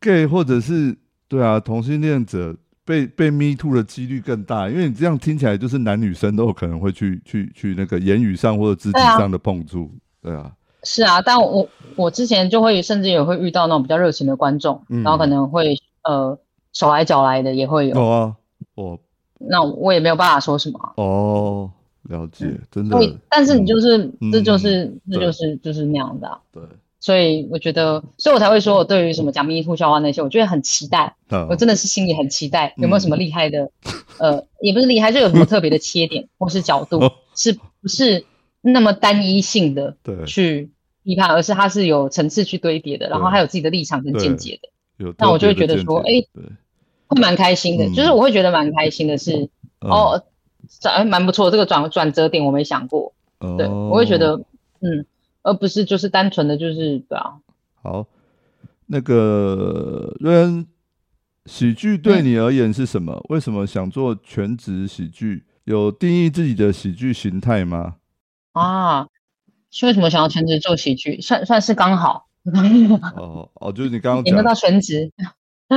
[0.00, 0.96] ，gay 或者是
[1.28, 2.54] 对啊，同性恋者
[2.84, 9.90] 被被 me too 的几率更大，因为你这样听起来就是男女生都有可能会去去去那个言语上或者肢体上的碰触，
[10.22, 10.50] 对啊，
[10.82, 16.36] 是啊，但我我之前就会甚至也会遇到那种比较热情的观众，嗯然后可能会呃
[16.72, 17.94] 手来脚来的也会有。
[17.94, 18.34] 有啊，
[18.74, 18.98] 哦
[19.38, 20.92] 那我也没有办法说什么啊。
[20.96, 21.70] 哦，
[22.02, 22.98] 了解，真的
[23.28, 26.62] 但是你就是，嗯这就是，嗯这就是，就是那样的啊、对，
[27.00, 31.16] 所以我觉得，所以我才会说，我对于什么讲 Me Too 笑话那些，我觉得很期待。
[31.30, 33.70] 嗯我真的是心里很期待，有没有什么厉害的？
[33.84, 38.24] 嗯呃，也不是厉害，就有什么特别的切点或是角度哦，是不是
[38.60, 40.70] 那么单一性的对，去
[41.02, 44.68] 批判，而是它是有层次去堆叠的，然后还有自己的立场跟见解的，
[45.04, 46.12] 有那我就会觉得说哎
[47.14, 47.84] 会蛮开心的。
[47.86, 49.48] 嗯就是我会觉得蛮开心的是，
[49.80, 50.22] 哦，
[50.80, 53.12] 转蛮不错，这个转转折点我没想过。
[53.58, 54.36] 对，哦我会觉得，
[54.80, 55.04] 嗯，
[55.42, 57.34] 而不是就是单纯的就是对啊，
[57.82, 58.06] 好，
[58.86, 60.66] 那个瑞恩，
[61.46, 63.20] 喜剧对你而言是什么？
[63.28, 65.44] 为什么想做全职喜剧？
[65.64, 67.96] 有定义自己的喜剧形态吗？
[68.52, 69.08] 啊，
[69.70, 71.20] 是为什么想要全职做喜剧？
[71.20, 72.26] 算算是刚好，
[73.16, 75.10] 哦哦，就是你刚刚讲到全职，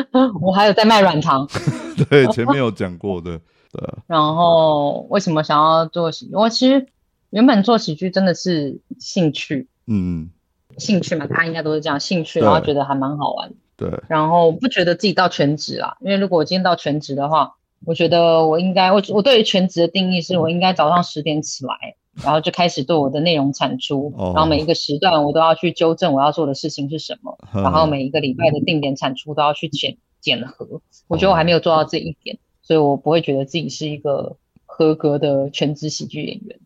[0.42, 1.48] 我还有在卖软糖。
[2.10, 3.40] 对，前面有讲过的，
[3.72, 6.36] 对啊，然后为什么想要做喜剧？
[6.36, 6.88] 我其实
[7.30, 10.30] 原本做喜剧真的是兴趣，嗯，
[10.78, 13.56] 兴趣嘛，大家应该都是这样，兴趣，对然后觉得还蛮好玩的。
[13.78, 30.82] 对，然后不觉得自己到全职啦，因为如果我今天到全职的话，我觉得我应该，我我对于全职的定义是我应该早上十点起来，然后就开始对我的内容产出，哦然后每一个时段我都要去纠正我要做的事情是什么，嗯然后每一个礼拜的定点产出都要去检检核。
[31.08, 36.60] 我觉得我还没有做到这一点，所以我不会觉得自己是一个合格的全职喜剧演员。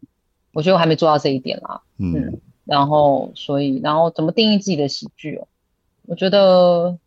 [0.54, 1.82] 我觉得我还没做到这一点啦。
[1.98, 5.48] 嗯然后，所以，然后怎么定义自己的喜剧哦？
[6.06, 7.00] 我觉得，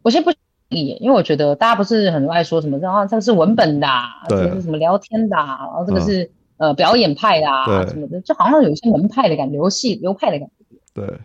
[0.00, 0.40] 我先不定
[0.70, 6.30] 义，因为我觉得大家不是很爱说什么，然后，这个是文本的、啊，这个是什么聊天的、啊，然后这个嗯是、
[6.64, 10.76] 呃表演派的啊什么的，就好像有一些门派的感觉，流系流派的感觉。
[10.94, 11.18] 对，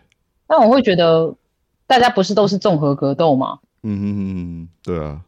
[0.46, 1.34] 但我会觉得，
[1.86, 3.58] 大家不是都是综合格斗吗？
[3.82, 5.20] 嗯嗯嗯嗯，对啊，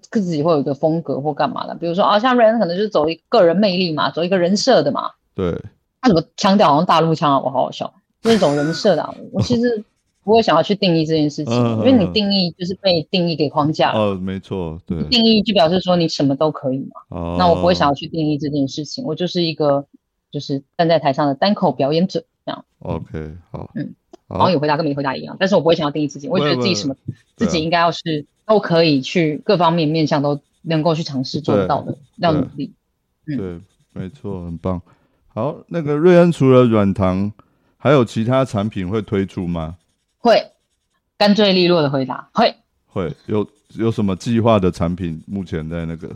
[0.00, 5.10] 自己会有一个风格或干嘛的，比如说啊，像 Ryan 可能就是走一个个人魅力嘛，走一个人设的嘛。
[5.34, 5.60] 对，
[6.00, 7.40] 他怎么腔调好像大陆腔啊？
[7.40, 9.84] 我好好笑，那种人设的、啊，我其实
[10.26, 14.00] 不会想要去定义这件事情，嗯因为你定义就是被定义给框架了。
[14.00, 17.00] 哦，没错，对，定义就表示说你什么都可以嘛。
[17.10, 19.86] 哦，那我不会想要去定义这件事情，我就是一个
[20.32, 22.64] 就是站在台上的单口表演者这样。
[22.80, 23.94] OK，好，嗯，
[24.26, 26.96] 好好像有回答跟没回答一样，但是我不会想要定义自己，我也觉得自己什么
[27.36, 32.72] 自己应该要是都可以去各方面面向都能够去尝试做得到的，要努力。
[33.28, 33.60] 嗯对，
[33.92, 34.82] 没错，很棒。
[35.28, 37.32] 好，那个瑞恩除了软糖，
[37.76, 39.76] 还有其他产品会推出吗？
[40.26, 40.50] 会
[41.16, 42.52] 干脆利落的回答，会。
[42.86, 45.22] 会有有什么计划的产品？
[45.26, 46.10] 目前在那个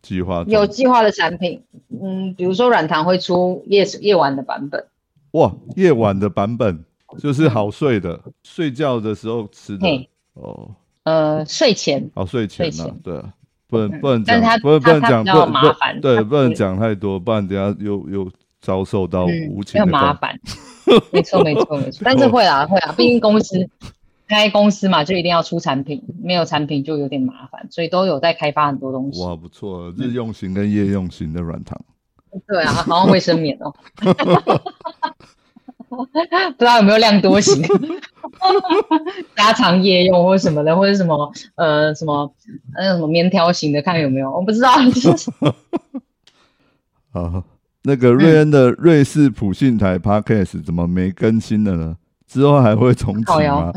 [0.00, 1.60] 计划有计划的产品，
[2.00, 4.86] 嗯，比如说软糖会出夜夜晚的版本，
[5.32, 6.84] 哇，夜晚的版本
[7.18, 10.70] 就是好睡的，睡觉的时候吃的哦，
[11.02, 13.32] 呃，睡前好睡前呢、对啊，
[13.66, 18.30] 不能嗯不能讲，不能不能讲不能麻烦对，不能讲太多，不然等下又又
[18.60, 20.38] 遭受到嗯无，情的攻麻烦，
[21.10, 23.68] 没错没错没错，但是会啦会啦，毕竟公司
[24.28, 29.22] 开公司嘛，就一定要出产品，没有产品就有点麻烦，所以都有在开发很多东西。
[29.22, 31.78] 哇，不错，日用型跟夜用型的软糖，
[32.48, 33.74] 对啊，好像卫生棉哦，
[35.88, 36.06] 不
[36.58, 37.62] 知道有没有量多型，
[39.36, 42.32] 加长夜用或什么的，或者什么呃什么
[42.74, 45.30] 那什么棉条型的，看有没有，我不知道，就 是
[47.12, 47.44] 好，
[47.84, 51.96] 那个瑞恩的瑞士普信台 Podcast 怎么没更新了呢？
[52.26, 53.72] 之后还会重启吗？，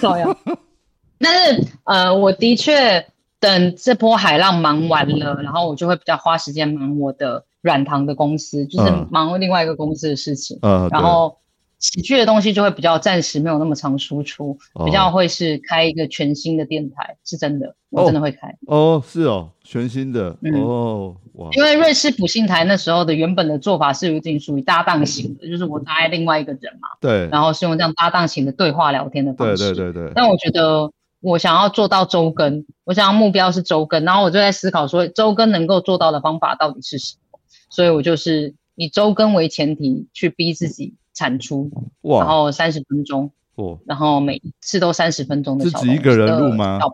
[0.00, 0.36] 靠腰。
[1.18, 3.04] 但是呃，我的确
[3.40, 10.58] 等这波海浪忙完了，然后我就会比较花时间忙我的软糖的公司，就是嗯忙另外一个公司的事情。
[10.62, 11.36] 嗯，然后
[11.78, 14.84] 喜剧的东西就会比较暂时没有那么常输出，哦。
[14.84, 18.56] 比较会是开一个全新的电台，是真的，我真的会开。
[18.66, 20.62] 哦，是哦，全新的、嗯。
[20.62, 29.74] 哦，哇，因为瑞士普信台那时候的原本的做法是有点属于搭档型的，就是我搭在另外一个人嘛，对，然后是用这样搭档型的对话聊天的方对式。
[29.74, 37.38] 对对对，但我觉得我想要做到周更，我想要目标是周更，然后我就在思考说周更能够做到的方法到底是什么，
[37.70, 41.70] 所以我就是以周更为前提去逼自己产出，
[42.02, 42.20] 哇。
[42.20, 46.78] 然哇，后三十分钟，哦，然后每一次都三十分钟的小自己一个人录吗？
[46.80, 46.92] 小 o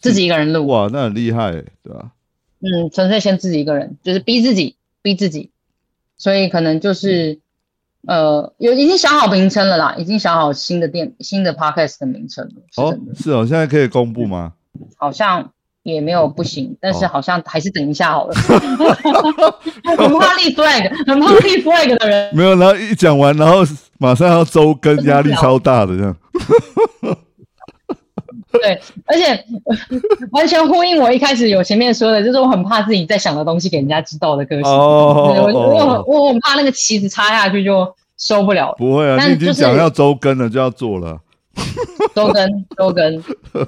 [0.00, 2.12] 自己一个人录，哇，那很厉害，对吧、
[2.60, 5.50] 嗯，纯粹先自己一个人，就是逼自己，逼自己，
[6.16, 7.40] 所以可能就是。
[8.06, 14.52] 呃，有已经想好名称了啦，已经想好新的店、新的 podcast 的名称哦是哦，现在可以公布吗？
[14.98, 15.54] 好像
[15.84, 18.34] 也没有不行，但是哦好像还是等一下好了。
[19.96, 23.58] 很怕立 flag，很怕立 flag 的人，没有，然后一讲完，然后
[23.98, 26.16] 马上要周更，压力超大的这样。
[28.52, 29.44] 对，而且
[30.30, 34.64] 完全呼应我一开始有前面说的，就是我很怕自己在想的东西给人家知道的个性。
[34.64, 38.74] 哦对我我很怕那个旗子插下去就收不了了。
[38.78, 41.18] 不会啊，但你已经就是要周更了，就要做了。
[42.14, 43.22] 周更周更，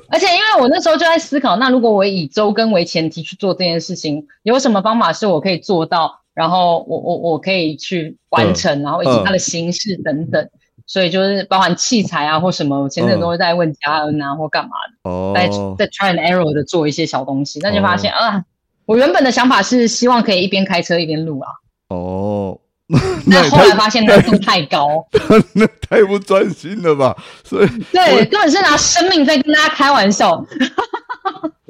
[0.09, 10.49] 而且因为我那时候就在思考，那如果我以周更为前提去做这件事情，有什么方法是我可以做到，然后我我我可以去完成，然后以及它的形式等等，
[10.87, 14.71] 所以就是包含器材啊或什么，我前阵都会在问嘉恩啊或干嘛
[15.03, 15.49] 的，哦，在。
[15.79, 18.43] 在 try and error 的做一些小东西，但就发现啊，
[18.87, 21.51] 我原本的想法是希望可以一边开车一边录啊，
[21.91, 22.59] 哦，
[23.31, 25.05] 但也后来发现难度太高，
[25.55, 27.17] 那太不专心了吧？
[27.45, 30.43] 所以对，根本是拿生命在跟大家开玩笑。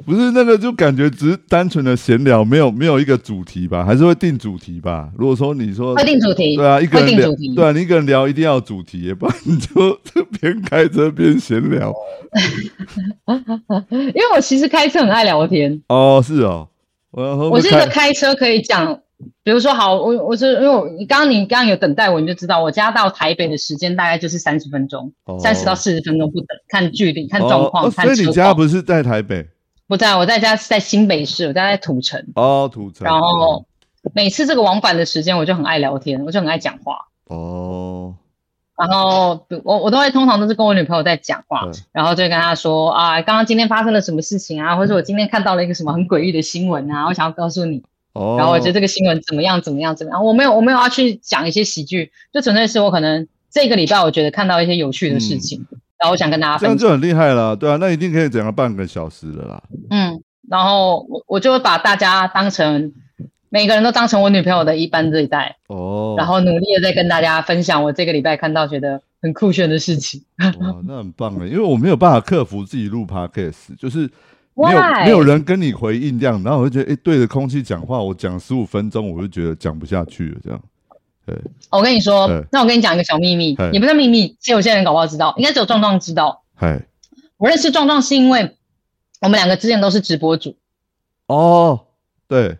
[0.05, 3.83] 不是那个，就感觉只是单纯的闲聊，没有没有一个主题吧？
[3.83, 5.09] 还是会定主题吧？
[5.17, 9.99] 如果说你说会定主题，对啊，一个人聊对啊，你一个人聊一定要有主题，不然你就
[10.39, 11.93] 边开车边闲聊。
[13.89, 16.69] 因为我其实开车很爱聊天，哦，是哦，
[17.11, 18.97] 我我是一个开车可以讲，
[19.43, 28.53] 比如说好，我我是因为我你刚刚你刚刚有等待我，你就知道我家到台北的时间大概就是三十分钟，哦三十到四十分钟不等，看距离、看状况、哦哦看所以你家。
[28.53, 29.47] 不是在台北
[29.87, 33.05] 不在，我在家是在新北市，我家在土城，哦，土城。
[33.05, 33.65] 然后
[34.13, 36.97] 每次这个往返的时间，我就很爱聊天，我就很爱讲话。
[37.25, 38.13] 哦，
[38.77, 47.83] 然后我我都会通常都是跟我女朋友在讲话，然后就跟她说啊，刚刚今天发生了什么事情啊，或者我今天看到了一个什么很诡异的新闻啊，我想要告诉你。
[48.17, 55.65] 哦，然后我觉得这个新闻怎么样怎么样怎么样，我没有我没有要去讲一些喜剧，就纯粹是我可能这个礼拜我觉得看到一些有趣的事情，
[55.99, 56.77] 然后我想跟大家分享。
[56.77, 59.61] 这样就很厉害了，对啊，那一定可以讲个半个小时的啦。
[59.89, 62.91] 嗯，然后我我就会把大家当成
[63.49, 70.21] 每个人都当成我女朋友的一般对待，哦，然后努力的在跟大家分享我这个礼拜看到觉得很酷炫的事情。
[70.39, 74.09] 哇，那很棒哎，因为我没有办法克服自己录 podcast，就是
[74.57, 74.81] 没有？
[75.05, 80.59] 没有人跟你回应这样，然后我就觉得，哎、对着空气讲话，我讲十五分钟，我就觉得讲不下去了，这样。
[81.25, 81.35] 对
[81.69, 86.41] 我跟你说，那我跟你讲一个小秘密，也不是秘密，其实有些人搞不好知道，应该只有壮壮知道。
[86.55, 86.81] 嗨，
[87.35, 88.55] 我认识壮壮是因为
[89.19, 90.55] 我们两个之前都是直播主，
[91.27, 91.81] 哦，
[92.29, 92.57] 对，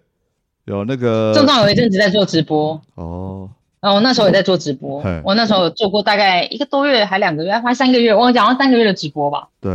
[0.66, 9.48] 有那个壮壮有一阵子在做直播，哦，然后我那时候也在做直播，我那时候有做过大概一个多月还两个月，还三个月，我忘记好像三个月的直播吧。
[9.62, 9.72] 对，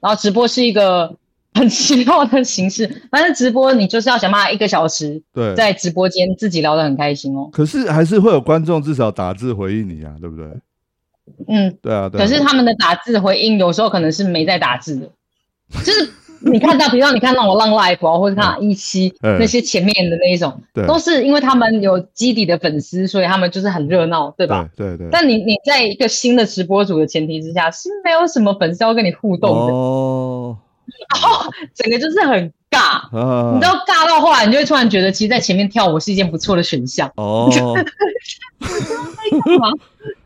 [0.00, 1.14] 然后直播是一个
[1.54, 7.48] 很奇妙的形式，反正直播你就是要想办法一个小时对，在直播间自己聊得很开心哦。
[7.52, 10.46] 可是还是会有观众至少打字回应你啊，对不对？
[11.48, 12.24] 嗯，对啊，对啊。
[12.24, 15.08] 可是他们的打字回应有时候可能是没在打字的，
[15.84, 16.10] 就是
[16.44, 24.68] 你看到，比如说你看到我浪 life 啊，或者看到一期嗯那些前面的那一种，对都是因为他们有基底的粉丝，所以他们就是很热闹，对吧？
[24.76, 30.11] 对对对，但你你在一个新的直播主的前提之下，是没有什么粉丝要跟你互动的，哦，
[31.74, 33.00] 整个就是很尬。
[33.16, 37.10] 啊，你知道尬到后来，你就会突然觉得，其实，在前面跳舞是一件不错的选项。
[37.16, 39.70] 哦，在干嘛？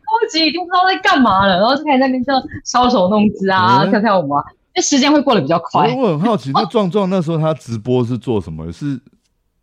[0.07, 2.31] 超级已经不知道在干嘛了，然后就开始在那边就
[2.65, 4.43] 搔首弄姿啊，嗯跳跳舞啊，
[4.73, 5.93] 那时间会过得比较快。
[5.93, 8.71] 我很好奇，那壮壮那时候他直播是做什么？
[8.71, 8.99] 是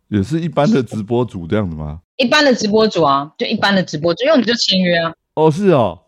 [0.09, 1.99] 也是一般的直播主这样的吗？
[2.17, 5.99] 一般的直播主啊，就一般的直播主，因为我们就签约啊，哦，是哦，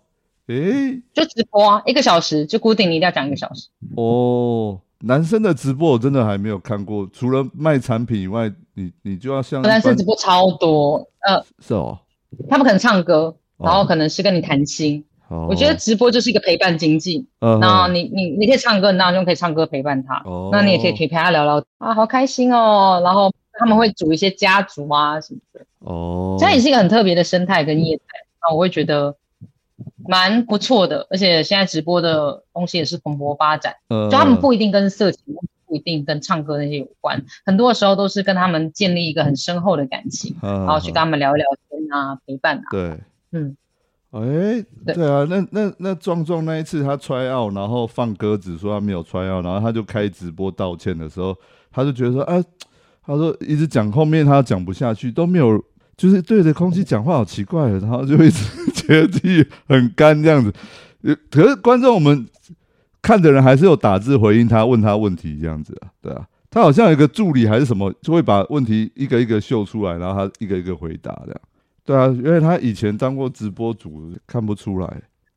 [0.48, 3.70] 诶，就直播啊，一个小时就固定，你一定要讲一个小时。
[3.95, 12.00] 哦，男生的直播我真的还没有看过，除了卖产品以外，你你就要像男生直播超多，呃，是哦，
[12.50, 15.04] 他们可能唱歌，然后哦可能是跟你谈心。
[15.30, 20.22] 哦我觉得，直播就是一个陪伴经济，嗯然后你你你可以唱歌，你当然就可以唱歌陪伴他。
[20.26, 23.02] 哦那你也可以陪陪他聊聊啊，好开心哦。
[23.04, 23.30] 然后
[23.60, 28.04] 他们会组一些家族啊什么的，哦，这也是一个很特别的生态跟业态。
[28.41, 29.14] 那我会觉得
[30.07, 34.09] 蛮不错的，而且现在直播的东西也是蓬勃发展，呃。
[34.09, 35.21] 就他们不一定跟色情，
[35.65, 42.63] 不一定跟唱歌那些有关，很多的时候都是跟他们建立一个很深厚的感情，然然后去跟他们聊一聊天啊，陪伴啊。
[42.71, 42.99] 对，
[43.32, 43.57] 嗯，
[44.11, 44.95] 哎，对。
[44.95, 51.36] 对啊，那那那壮壮那一次他揣 out，然后放鸽子说他没有揣 out，然后他就开直播道歉的时候，
[51.71, 52.41] 他就觉得说啊，
[53.05, 55.61] 他说一直讲后面他讲不下去，都没有，
[55.98, 60.54] 就是对着空气讲话好奇怪的，然后就一直觉得自己很干这样子。
[61.02, 62.28] 呃可是观众我们
[63.02, 66.28] 看的人还是有打字回应他，问他问题这样子啊，对啊。
[66.50, 71.41] 他好像有一个助理还是什么，就会把问题一个一个秀出来，然后他一个一个回答这样。
[71.84, 74.88] 对啊，因为他以前当过直播主，看不出来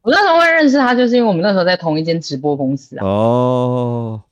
[0.02, 3.06] 我那时候会认识他，就是因为我们那时候在同一间直播公司啊。
[3.06, 4.22] 哦。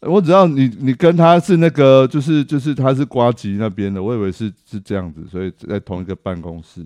[0.00, 6.84] 我只要你你跟他是那个，就是就是他是瓜吉那边的，我以为是是这样子，所以在同一个办公室。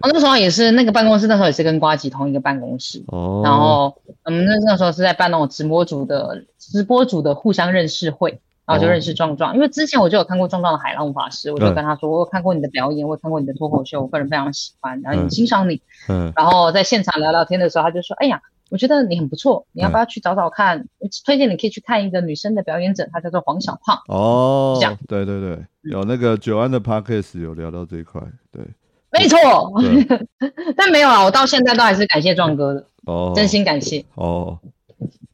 [0.00, 3.04] 我那时候也是那个办公室，那时候也是跟瓜吉同一个办公室。
[3.08, 9.54] 哦，然后我们那那时候是在办那种直播组的直播组的互相认识会，然后就认识壮壮。
[9.54, 15.82] 因为之前我就有看过壮壮的海浪法师，我就嗯跟他说，我有看过你的表演，我有看过你的脱口秀，我个人非常喜欢，然后嗯很欣赏你。
[16.08, 18.40] 嗯然后在现场聊聊天的时候，他就说，哎呀。
[18.72, 20.88] 我觉得你很不错，你要不要去找找看？
[20.98, 23.98] 我推荐你可以去看一个女生的表演者，她叫做黄小胖。
[24.08, 28.20] 哦这样，对对对，有那个九安的 podcast 有聊到这一块，
[28.50, 28.64] 对
[29.12, 29.38] 没错，
[30.76, 34.04] 但没有啊，我到现在都还是感谢壮哥的，哦，真心感谢。
[34.14, 34.58] 哦。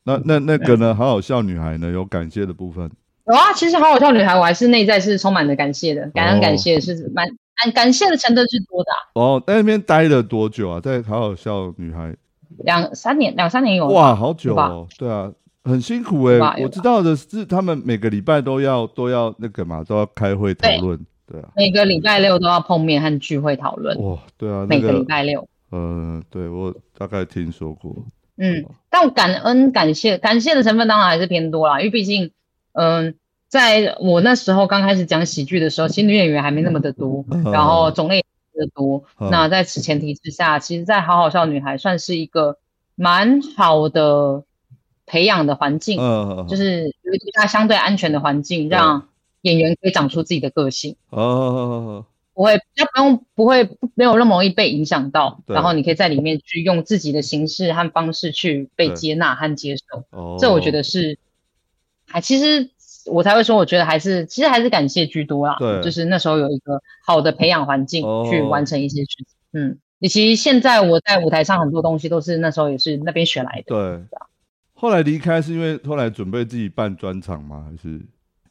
[0.05, 0.95] 那那那个呢？
[0.95, 1.91] 好好笑女孩呢？
[1.93, 2.91] 有感谢的部分
[3.26, 7.28] 有啊，其实好好笑女孩，我还是内在是充满了感谢的，感恩哦感谢是蛮
[7.62, 9.43] 感感谢的程度是多的、啊，哦。
[9.47, 10.80] 在那边待了多久啊？
[10.80, 12.16] 在好好笑女孩
[12.64, 14.86] 两三年两三年有哇，好久哦。
[14.98, 15.30] 对啊，
[15.64, 20.98] 很辛苦哎、我知道的是，他们每个礼拜都要都要那个嘛，都要开会讨论。
[21.26, 25.46] 对啊，每个礼拜六都要碰面和聚会讨论，哇，对啊，那每个礼拜六。
[25.70, 27.94] 呃，对我大概听说过。
[28.38, 32.30] 嗯，但感恩感谢感谢的成分当然还是偏多啦，因为毕竟，
[32.72, 33.14] 嗯、
[33.48, 38.24] 在我那时候刚开始讲喜剧的时候，其实女演员还没那么的多， 嗯然后种类
[38.59, 39.04] 的多。
[39.18, 39.30] 嗯。
[39.30, 42.59] 那在此前提之下，其实，在好好笑女孩算是一个
[42.94, 44.44] 蛮好的
[45.06, 49.09] 培养的环境，嗯，就是有一个相对安全的环境，让
[49.42, 50.96] 演员可以长出自己的个性。
[51.11, 52.04] 哦，
[52.34, 52.62] 不会，不
[53.00, 61.18] 用，不会没有那么容易被影响到，然后你可以在里面去用自己的形式和方式去被接纳和接受，哦，这我觉得是，
[62.06, 62.70] 还其实
[63.11, 74.04] 我才会说，我觉得还是其实还是感谢居多啦，对就是那时候有一个好的培养环境哦去完成一些事情，嗯，以及现在我在舞台上很多东西都是那时候也是那边学来的，对。
[74.74, 77.64] 后来离开是因为后来准备自己办专场吗？
[77.68, 78.00] 还是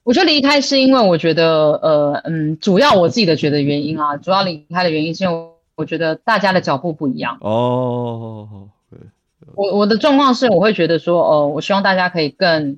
[0.04, 7.38] 我觉得离开是因为我觉得，呃，嗯，主要我自己的觉得原因啊，主要离开的原因是因为我觉得大家的脚步不一样。
[7.42, 8.60] 哦，对，
[9.58, 12.78] 我我的状况是，我会觉得说，哦，我希望大家可以更、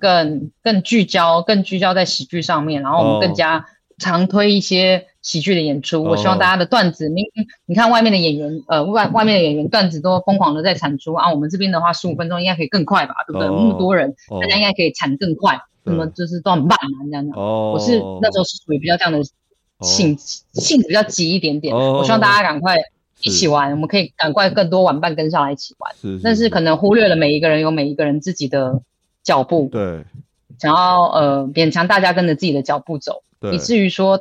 [0.00, 3.64] 更、更聚焦，更聚焦在喜剧上面，然后我哦们更加
[3.98, 6.02] 常推一些喜剧的演出。
[6.02, 7.22] 哦我希望大家的段子，你
[7.66, 13.46] 你看外面的演员，呃，外外面的演员段子都疯狂的在产出啊，我们这边的话，十五分钟应该可以更快吧，对不对？
[13.46, 14.40] 哦那么多人，哦。
[14.40, 15.54] 大家应该可以产更快，
[15.84, 17.38] 对那么就是都很慢嘛，这样的。
[17.38, 19.22] 哦，我是那时候是属于比较这样的
[19.82, 21.98] 性性子比较急一点点，哦。
[21.98, 22.74] 我希望大家赶快
[23.20, 25.94] 一起玩，我们可以赶快更多玩伴跟上来一起玩。
[26.00, 28.80] 是，但是可能忽略了每一个人有每一个人自己的
[29.22, 30.04] 脚步，对。
[30.58, 34.20] 想要呃勉强大家跟着自己的脚步走，以至于说，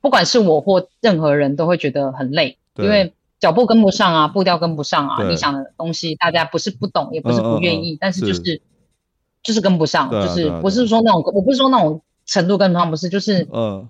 [0.00, 8.42] 不管是我或任何人都会觉得很累，因为脚步跟不上啊，步调跟不上啊，你想的东西大家不是不懂，也不是不愿意，嗯但是就是。
[8.44, 8.62] 是
[9.42, 13.88] 就是跟不上，就是不是说那种我不是说那种程度跟不上，不是就是嗯，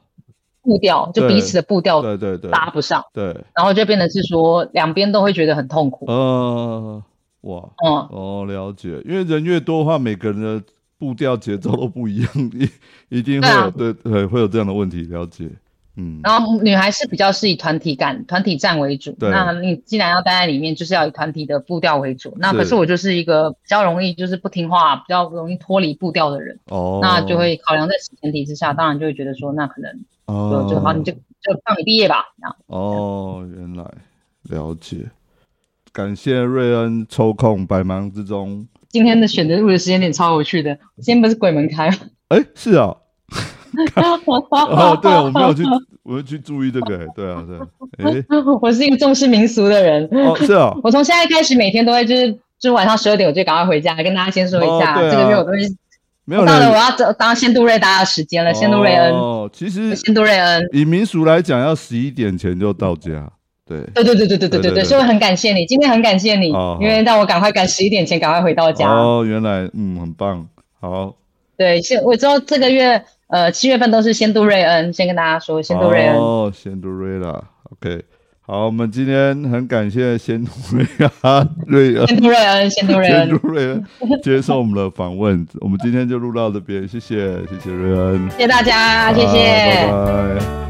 [0.63, 2.51] 步调就彼此的步调对对对。
[2.51, 7.03] 搭不上，对，然后就变得是说两边都会觉得很痛苦，嗯，
[7.43, 8.09] 哇，嗯。
[8.11, 10.63] 哦，了解，因为人越多的话，每个人的
[10.99, 12.69] 步调节奏都不一样，一
[13.19, 13.65] 一定会对啊。
[13.65, 15.49] 有对对会有这样的问题，了解，
[15.97, 19.17] 嗯，然后女孩是比较是以团体感、团体战为主。
[19.19, 22.37] 那你既然要待在里面，就是要以团体的步调为主。
[22.39, 29.91] 那可是我就是一个比较容易就是不听话、比较容易脱离步调的人，哦，那就会考量在此前提之下，当然就会觉得说，那可能
[30.31, 30.67] 哦。
[30.69, 32.25] 就就好，你就就让你毕业吧。
[32.39, 32.57] 这样。
[32.67, 33.85] 哦，原来
[34.45, 35.11] 了解，
[35.93, 41.97] 感谢瑞恩抽空百忙之中，今天的选择录的时间点超有趣的，今天不是鬼门开吗？
[42.29, 42.95] 哎，是啊，
[44.27, 45.63] 哦，对，我没有去，
[46.03, 47.67] 我会去注意这个，哎对啊，对啊，
[47.99, 48.25] 哎，
[48.61, 55.11] 我是一个重视民俗的人，哦，是啊， 我从现在开始每天都会就是就是晚上十二点我就赶快回家，跟大家先说一下，哦对啊。
[55.11, 55.59] 这个月我都会
[56.31, 59.11] 没有到了我，要走当仙杜瑞大家的时间了，仙杜瑞恩。
[59.11, 63.29] 哦，其实仙杜瑞恩，以民俗来讲，要十一点前就到家，
[63.67, 68.89] 对，对对对对对对对对所以我很感谢你，今天很感谢你哦，因为让我赶快赶十一点前赶快回到家。
[68.89, 70.47] 哦，原来，嗯，很棒，
[70.81, 71.17] 好，
[71.57, 76.17] 对，现我知道这个月呃七月份都是仙杜瑞恩，先跟大家说仙杜瑞恩。
[76.17, 78.05] 哦，仙杜瑞拉，OK，
[78.51, 80.85] 好，我们今天很感谢仙杜瑞
[81.21, 82.05] 安瑞恩。
[82.09, 83.85] 仙杜瑞恩，仙杜瑞仙恩，杜瑞恩
[84.25, 89.87] 接受我们的访问，我们今天就录到这边，谢谢，谢谢瑞恩，谢谢大家，谢谢。
[89.87, 90.70] 拜拜。